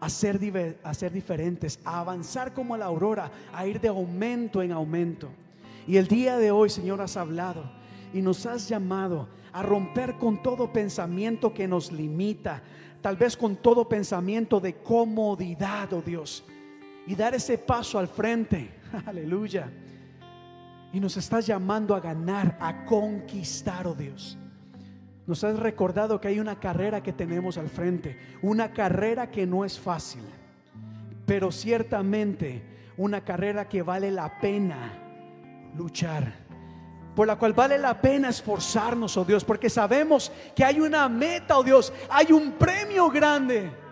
[0.00, 4.72] a ser, a ser diferentes, a avanzar como la aurora, a ir de aumento en
[4.72, 5.28] aumento.
[5.86, 7.83] Y el día de hoy, Señor, has hablado
[8.14, 12.62] y nos has llamado a romper con todo pensamiento que nos limita,
[13.02, 16.44] tal vez con todo pensamiento de comodidad, oh Dios
[17.06, 18.70] y dar ese paso al frente.
[19.06, 19.70] Aleluya.
[20.92, 24.38] Y nos estás llamando a ganar, a conquistar, oh Dios.
[25.26, 29.64] Nos has recordado que hay una carrera que tenemos al frente, una carrera que no
[29.64, 30.22] es fácil,
[31.24, 32.62] pero ciertamente
[32.98, 35.00] una carrera que vale la pena
[35.76, 36.43] luchar,
[37.14, 41.58] por la cual vale la pena esforzarnos, oh Dios, porque sabemos que hay una meta,
[41.58, 43.84] oh Dios, hay un premio grande.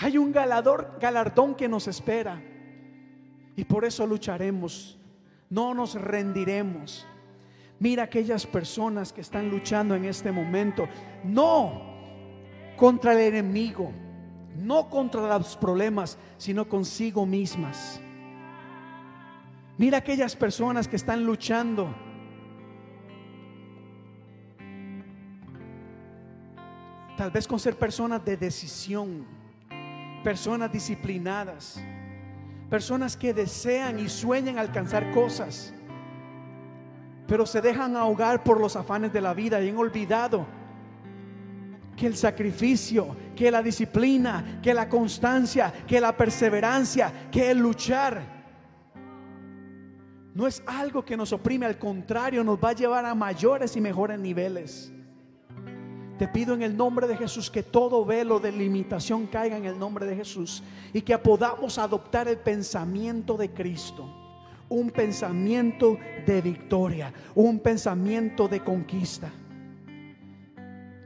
[0.00, 2.40] Hay un galardón que nos espera.
[3.56, 4.96] Y por eso lucharemos.
[5.50, 7.06] No nos rendiremos.
[7.80, 10.88] Mira aquellas personas que están luchando en este momento.
[11.24, 11.82] No
[12.76, 13.90] contra el enemigo.
[14.56, 18.00] No contra los problemas, sino consigo mismas.
[19.78, 21.92] Mira aquellas personas que están luchando.
[27.18, 29.26] Tal vez con ser personas de decisión
[30.22, 31.80] personas disciplinadas,
[32.70, 35.74] personas que desean y sueñan alcanzar cosas,
[37.26, 40.46] pero se dejan ahogar por los afanes de la vida y han olvidado
[41.96, 48.38] que el sacrificio, que la disciplina, que la constancia, que la perseverancia, que el luchar
[50.34, 53.80] No es algo que nos oprime, al contrario, nos va a llevar a mayores y
[53.80, 54.92] mejores niveles.
[56.18, 59.78] Te pido en el nombre de Jesús que todo velo de limitación caiga en el
[59.78, 64.12] nombre de Jesús y que podamos adoptar el pensamiento de Cristo.
[64.68, 65.96] Un pensamiento
[66.26, 69.30] de victoria, un pensamiento de conquista.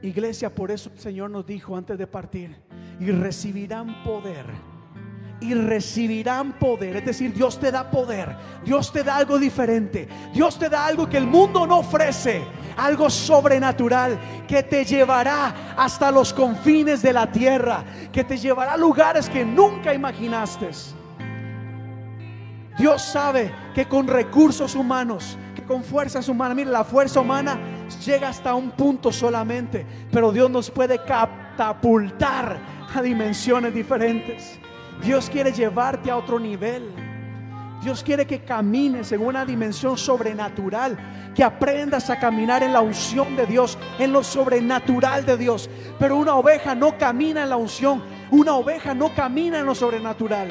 [0.01, 2.57] Iglesia, por eso el Señor nos dijo antes de partir,
[2.99, 4.72] y recibirán poder
[5.43, 6.97] y recibirán poder.
[6.97, 8.35] Es decir, Dios te da poder.
[8.63, 10.07] Dios te da algo diferente.
[10.33, 12.41] Dios te da algo que el mundo no ofrece.
[12.77, 14.17] Algo sobrenatural
[14.47, 17.83] que te llevará hasta los confines de la tierra.
[18.11, 20.69] Que te llevará a lugares que nunca imaginaste.
[22.77, 27.59] Dios sabe que con recursos humanos, que con fuerzas humanas, mire, la fuerza humana
[28.03, 32.57] llega hasta un punto solamente, pero Dios nos puede catapultar
[32.93, 34.59] a dimensiones diferentes.
[35.03, 36.89] Dios quiere llevarte a otro nivel.
[37.83, 40.97] Dios quiere que camines en una dimensión sobrenatural,
[41.35, 45.69] que aprendas a caminar en la unción de Dios, en lo sobrenatural de Dios.
[45.99, 48.01] Pero una oveja no camina en la unción,
[48.31, 50.49] una oveja no camina en lo sobrenatural.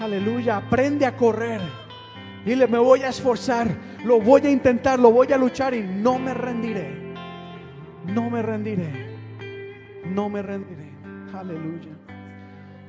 [0.00, 1.60] Aleluya, aprende a correr.
[2.44, 3.68] Dile, me voy a esforzar,
[4.02, 7.14] lo voy a intentar, lo voy a luchar y no me rendiré.
[8.06, 9.16] No me rendiré.
[10.06, 10.90] No me rendiré.
[11.32, 11.99] Aleluya.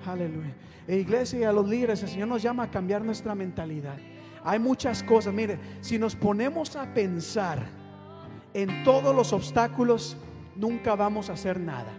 [0.05, 0.55] Aleluya.
[0.87, 3.97] E iglesia y a los líderes, el Señor nos llama a cambiar nuestra mentalidad.
[4.43, 5.33] Hay muchas cosas.
[5.33, 7.63] Mire, si nos ponemos a pensar
[8.53, 10.17] en todos los obstáculos,
[10.55, 11.91] nunca vamos a hacer nada.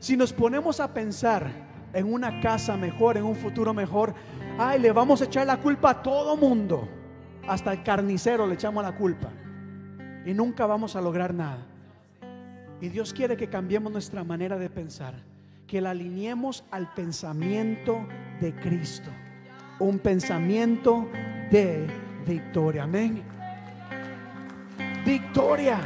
[0.00, 1.50] Si nos ponemos a pensar
[1.92, 4.14] en una casa mejor, en un futuro mejor,
[4.58, 6.88] ay, le vamos a echar la culpa a todo mundo.
[7.46, 9.30] Hasta el carnicero le echamos la culpa.
[10.26, 11.64] Y nunca vamos a lograr nada.
[12.80, 15.14] Y Dios quiere que cambiemos nuestra manera de pensar
[15.68, 18.08] que la alineemos al pensamiento
[18.40, 19.10] de Cristo.
[19.78, 21.08] Un pensamiento
[21.50, 21.86] de
[22.26, 22.84] victoria.
[22.84, 23.22] Amén.
[25.04, 25.78] Victoria,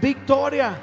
[0.00, 0.78] victoria.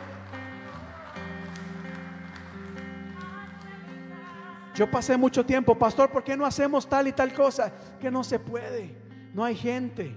[4.76, 7.72] Yo pasé mucho tiempo, pastor, ¿por qué no hacemos tal y tal cosa?
[8.02, 8.98] Que no se puede.
[9.34, 10.14] No hay gente,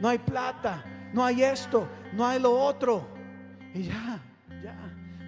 [0.00, 3.06] no hay plata, no hay esto, no hay lo otro.
[3.72, 4.20] Y ya,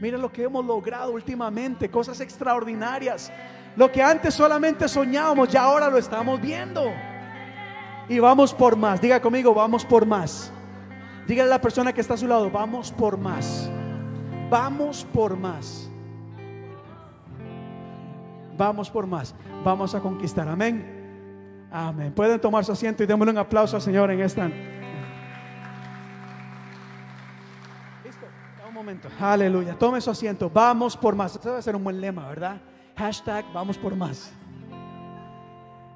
[0.01, 3.33] Mira lo que hemos logrado últimamente, cosas extraordinarias.
[3.77, 6.85] Lo que antes solamente soñábamos, ya ahora lo estamos viendo.
[8.09, 9.01] Y vamos por más.
[9.01, 10.53] Diga conmigo, vamos por más.
[11.27, 13.70] Dígale a la persona que está a su lado, vamos por más.
[14.49, 15.91] Vamos por más.
[18.57, 19.35] Vamos por más.
[19.65, 20.49] Vamos a conquistar.
[20.49, 21.69] Amén.
[21.70, 22.12] Amén.
[22.12, 24.51] Pueden tomar su asiento y démosle un aplauso al Señor en esta.
[29.20, 29.78] Aleluya.
[29.78, 30.51] Tome su asiento.
[30.51, 31.36] Vamos por más.
[31.36, 32.60] Eso debe ser un buen lema, ¿verdad?
[32.97, 34.32] Hashtag vamos por más.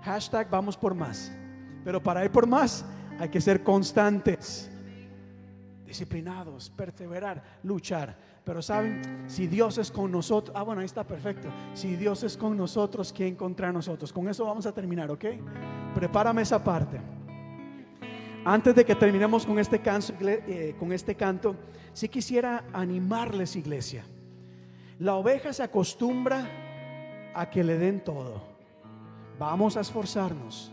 [0.02, 1.32] Hashtag vamos por más.
[1.84, 2.84] Pero para ir por más
[3.18, 4.70] hay que ser constantes,
[5.84, 8.16] disciplinados, perseverar, luchar.
[8.44, 11.48] Pero saben, si Dios es con nosotros, ah, bueno, ahí está perfecto.
[11.74, 14.12] Si Dios es con nosotros, ¿quién contra nosotros?
[14.12, 15.24] Con eso vamos a terminar, ¿ok?
[15.94, 17.00] Prepárame esa parte.
[18.44, 21.54] Antes de que terminemos con este, eh, con este canto,
[21.92, 24.04] sí quisiera animarles, iglesia.
[24.98, 26.48] La oveja se acostumbra
[27.34, 28.42] a que le den todo.
[29.38, 30.72] Vamos a esforzarnos.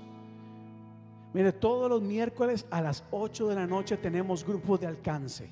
[1.32, 5.52] Mire, todos los miércoles a las 8 de la noche tenemos grupos de alcance.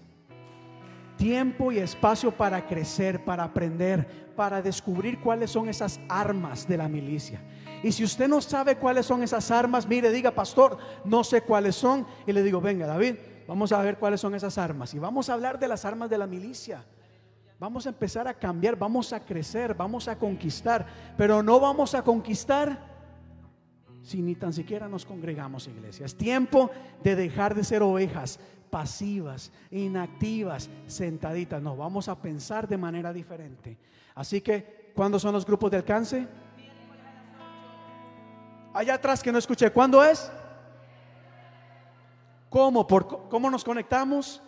[1.18, 6.88] Tiempo y espacio para crecer, para aprender, para descubrir cuáles son esas armas de la
[6.88, 7.42] milicia.
[7.84, 11.76] Y si usted no sabe cuáles son esas armas, mire, diga, pastor, no sé cuáles
[11.76, 12.06] son.
[12.26, 13.16] Y le digo, venga, David,
[13.48, 14.94] vamos a ver cuáles son esas armas.
[14.94, 16.84] Y vamos a hablar de las armas de la milicia.
[17.60, 20.86] Vamos a empezar a cambiar, vamos a crecer, vamos a conquistar.
[21.18, 22.98] Pero no vamos a conquistar
[24.04, 26.06] si ni tan siquiera nos congregamos, iglesia.
[26.06, 26.72] Es tiempo
[27.04, 28.40] de dejar de ser ovejas
[28.70, 31.62] pasivas, inactivas, sentaditas.
[31.62, 33.78] No, vamos a pensar de manera diferente.
[34.16, 36.28] Así que, ¿cuándo son los grupos de alcance?
[38.78, 40.32] Allá atrás que no escuché, ¿cuándo es?
[42.48, 42.86] ¿Cómo?
[42.86, 44.40] ¿Por, ¿Cómo nos conectamos?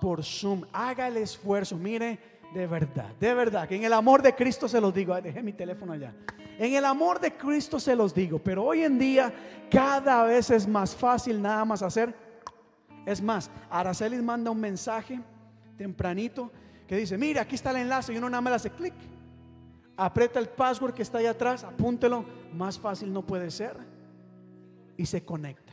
[0.00, 0.64] Por Zoom.
[0.72, 1.76] Haga el esfuerzo.
[1.76, 2.18] Mire,
[2.52, 5.14] de verdad, de verdad, que en el amor de Cristo se los digo.
[5.20, 6.12] dejé mi teléfono allá.
[6.58, 8.40] En el amor de Cristo se los digo.
[8.40, 9.32] Pero hoy en día
[9.70, 12.12] cada vez es más fácil nada más hacer.
[13.06, 15.20] Es más, Aracelis manda un mensaje
[15.78, 16.50] tempranito
[16.88, 18.94] que dice, mira, aquí está el enlace y uno nada más hace clic
[19.96, 23.76] aprieta el password que está ahí atrás, apúntelo, más fácil no puede ser.
[24.96, 25.72] Y se conecta.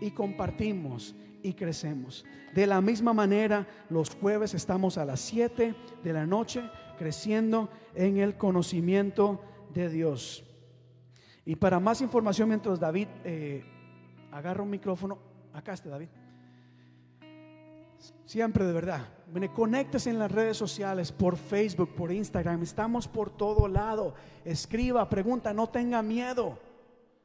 [0.00, 2.24] Y compartimos y crecemos.
[2.54, 6.62] De la misma manera, los jueves estamos a las 7 de la noche
[6.96, 9.40] creciendo en el conocimiento
[9.72, 10.44] de Dios.
[11.44, 13.64] Y para más información, mientras David eh,
[14.32, 15.18] agarra un micrófono,
[15.52, 16.08] acá está David.
[18.24, 19.08] Siempre de verdad.
[19.54, 22.62] Conéctese en las redes sociales, por Facebook, por Instagram.
[22.62, 24.14] Estamos por todo lado.
[24.44, 26.58] Escriba, pregunta, no tenga miedo.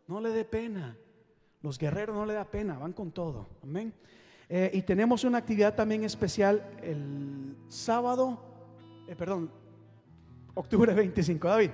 [0.07, 0.97] No le dé pena.
[1.61, 3.47] Los guerreros no le da pena, van con todo.
[3.63, 3.93] Amén.
[4.47, 8.41] Eh, y tenemos una actividad también especial el sábado,
[9.07, 9.51] eh, perdón,
[10.55, 11.47] octubre 25.
[11.47, 11.71] David.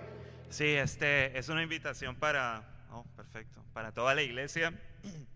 [0.49, 4.73] Sí, este es una invitación para, oh, perfecto, para toda la iglesia.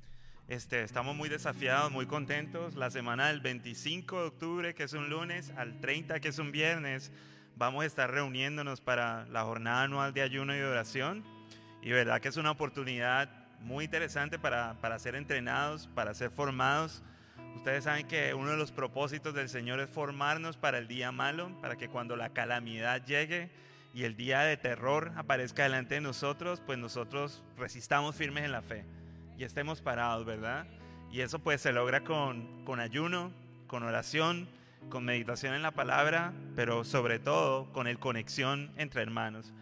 [0.50, 2.74] Este, estamos muy desafiados, muy contentos.
[2.74, 6.52] La semana del 25 de octubre, que es un lunes, al 30, que es un
[6.52, 7.12] viernes,
[7.56, 11.24] vamos a estar reuniéndonos para la jornada anual de ayuno y oración.
[11.84, 13.30] Y verdad que es una oportunidad
[13.62, 17.04] muy interesante para, para ser entrenados, para ser formados.
[17.56, 21.56] Ustedes saben que uno de los propósitos del Señor es formarnos para el día malo,
[21.62, 23.52] para que cuando la calamidad llegue
[23.94, 28.64] y el día de terror aparezca delante de nosotros, pues nosotros resistamos firmes en la
[28.64, 28.84] fe
[29.40, 30.68] y estemos parados, ¿verdad?
[31.10, 33.32] Y eso pues se logra con, con ayuno,
[33.68, 34.50] con oración,
[34.90, 39.54] con meditación en la palabra, pero sobre todo con el conexión entre hermanos.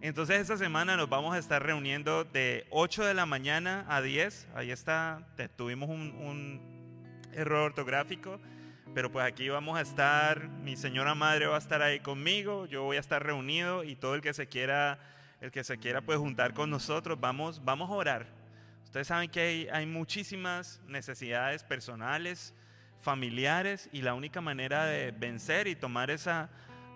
[0.00, 4.48] Entonces esta semana nos vamos a estar reuniendo de 8 de la mañana a 10.
[4.54, 8.40] Ahí está, tuvimos un, un error ortográfico,
[8.94, 12.84] pero pues aquí vamos a estar, mi señora madre va a estar ahí conmigo, yo
[12.84, 14.98] voy a estar reunido y todo el que se quiera,
[15.42, 18.45] el que se quiera pues juntar con nosotros, vamos, vamos a orar
[18.86, 22.54] Ustedes saben que hay, muchísimas necesidades personales,
[23.00, 26.48] familiares, y la única manera de vencer y tomar esa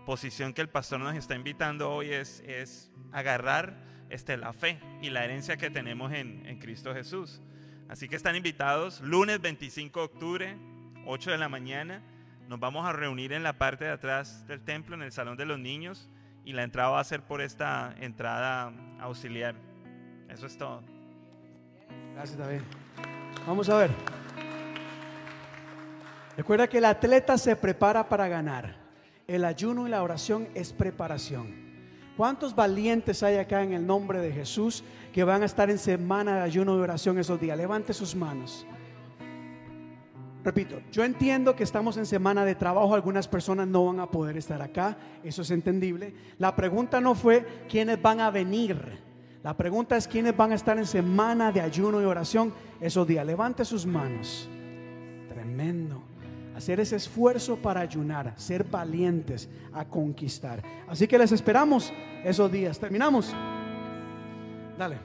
[0.06, 3.74] posición que el pastor nos está invitando hoy es, es agarrar
[4.08, 7.42] este, la fe y la herencia que tenemos en, en Cristo Jesús.
[7.88, 10.56] Así que están invitados lunes 25 de octubre,
[11.06, 12.02] 8 de la mañana.
[12.48, 15.44] Nos vamos a reunir en la parte de atrás del templo, en el Salón de
[15.44, 16.08] los Niños,
[16.44, 19.56] y la entrada va a ser por esta entrada auxiliar.
[20.28, 20.99] Eso es todo.
[22.14, 22.60] Gracias, David.
[23.46, 23.90] Vamos a ver.
[26.36, 28.76] Recuerda que el atleta se prepara para ganar.
[29.26, 31.70] El ayuno y la oración es preparación.
[32.16, 36.36] ¿Cuántos valientes hay acá en el nombre de Jesús que van a estar en semana
[36.36, 37.56] de ayuno y oración esos días?
[37.56, 38.66] Levante sus manos.
[40.42, 44.38] Repito, yo entiendo que estamos en semana de trabajo, algunas personas no van a poder
[44.38, 46.14] estar acá, eso es entendible.
[46.38, 49.09] La pregunta no fue quiénes van a venir.
[49.42, 53.24] La pregunta es quiénes van a estar en semana de ayuno y oración esos días.
[53.24, 54.48] Levante sus manos.
[55.28, 56.02] Tremendo.
[56.54, 60.62] Hacer ese esfuerzo para ayunar, ser valientes a conquistar.
[60.86, 61.90] Así que les esperamos
[62.22, 62.78] esos días.
[62.78, 63.34] Terminamos.
[64.76, 64.98] Dale.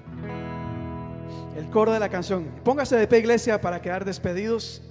[1.55, 2.45] El coro de la canción.
[2.65, 4.81] Póngase de pie, iglesia, para quedar despedidos.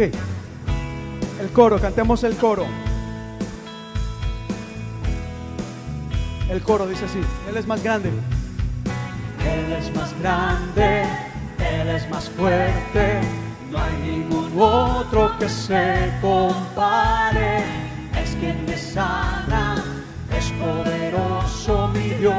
[0.00, 0.14] Ok.
[1.42, 2.64] El coro, cantemos el coro.
[6.48, 8.08] El coro dice así, Él es más grande.
[8.08, 11.02] Él es más grande,
[11.58, 13.20] Él es más fuerte.
[13.70, 17.58] No hay ningún otro que se compare.
[18.22, 19.84] Es quien me sana,
[20.34, 22.34] es poderoso mi Dios.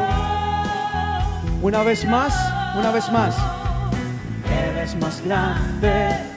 [1.61, 2.33] Una vez más,
[2.75, 3.37] una vez más.
[4.49, 6.30] Él es más grande.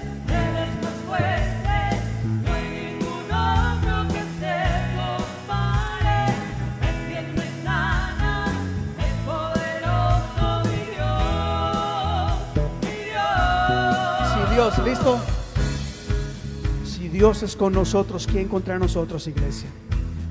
[14.84, 15.18] ¿Listo?
[16.84, 19.68] Si Dios es con nosotros, ¿quién contra nosotros, iglesia?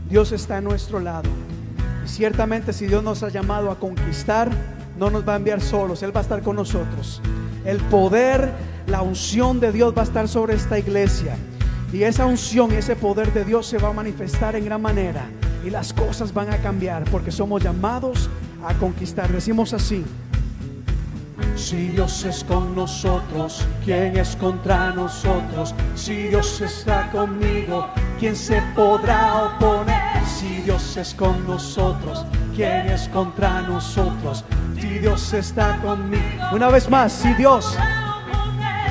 [0.09, 1.29] Dios está a nuestro lado.
[2.05, 4.51] Y ciertamente si Dios nos ha llamado a conquistar,
[4.97, 7.21] no nos va a enviar solos, Él va a estar con nosotros.
[7.65, 8.51] El poder,
[8.87, 11.35] la unción de Dios va a estar sobre esta iglesia.
[11.91, 15.25] Y esa unción, ese poder de Dios se va a manifestar en gran manera.
[15.65, 18.29] Y las cosas van a cambiar porque somos llamados
[18.67, 19.31] a conquistar.
[19.31, 20.03] Decimos así.
[21.55, 25.73] Si Dios es con nosotros, ¿quién es contra nosotros?
[25.95, 27.87] Si Dios está conmigo,
[28.19, 30.23] ¿quién se podrá oponer?
[30.25, 34.43] Si Dios es con nosotros, ¿quién es contra nosotros?
[34.79, 36.43] Si Dios está conmigo.
[36.51, 37.77] Una vez más, si Dios.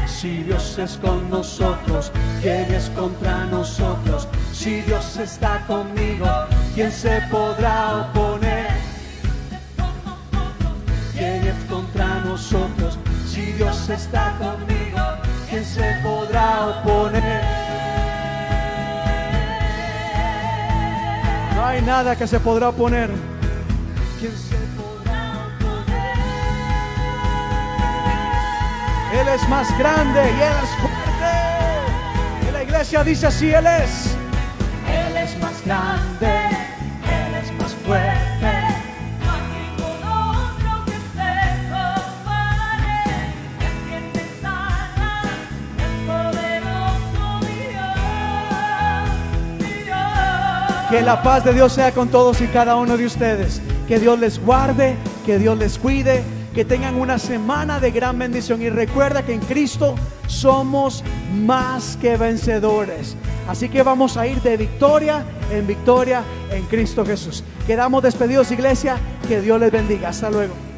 [0.07, 4.29] Si Dios es con nosotros, ¿quién es contra nosotros?
[4.53, 6.27] Si Dios está conmigo,
[6.75, 8.42] ¿quién se podrá oponer?
[12.37, 14.99] Si Dios está conmigo,
[15.51, 17.43] ¿quién se podrá oponer?
[21.55, 23.11] No hay nada que se podrá oponer.
[24.19, 26.17] ¿Quién se podrá oponer?
[29.21, 32.49] Él es más grande y Él es fuerte.
[32.49, 34.17] Y la iglesia dice así, Él es.
[34.89, 36.47] Él es más grande,
[37.05, 38.22] Él es más fuerte.
[50.93, 53.63] Que la paz de Dios sea con todos y cada uno de ustedes.
[53.89, 54.95] Que Dios les guarde,
[55.25, 56.23] que Dios les cuide,
[56.55, 58.61] que tengan una semana de gran bendición.
[58.61, 59.95] Y recuerda que en Cristo
[60.27, 61.03] somos
[61.35, 63.17] más que vencedores.
[63.49, 67.43] Así que vamos a ir de victoria en victoria en Cristo Jesús.
[67.67, 68.99] Quedamos despedidos, iglesia.
[69.27, 70.11] Que Dios les bendiga.
[70.11, 70.72] Hasta luego.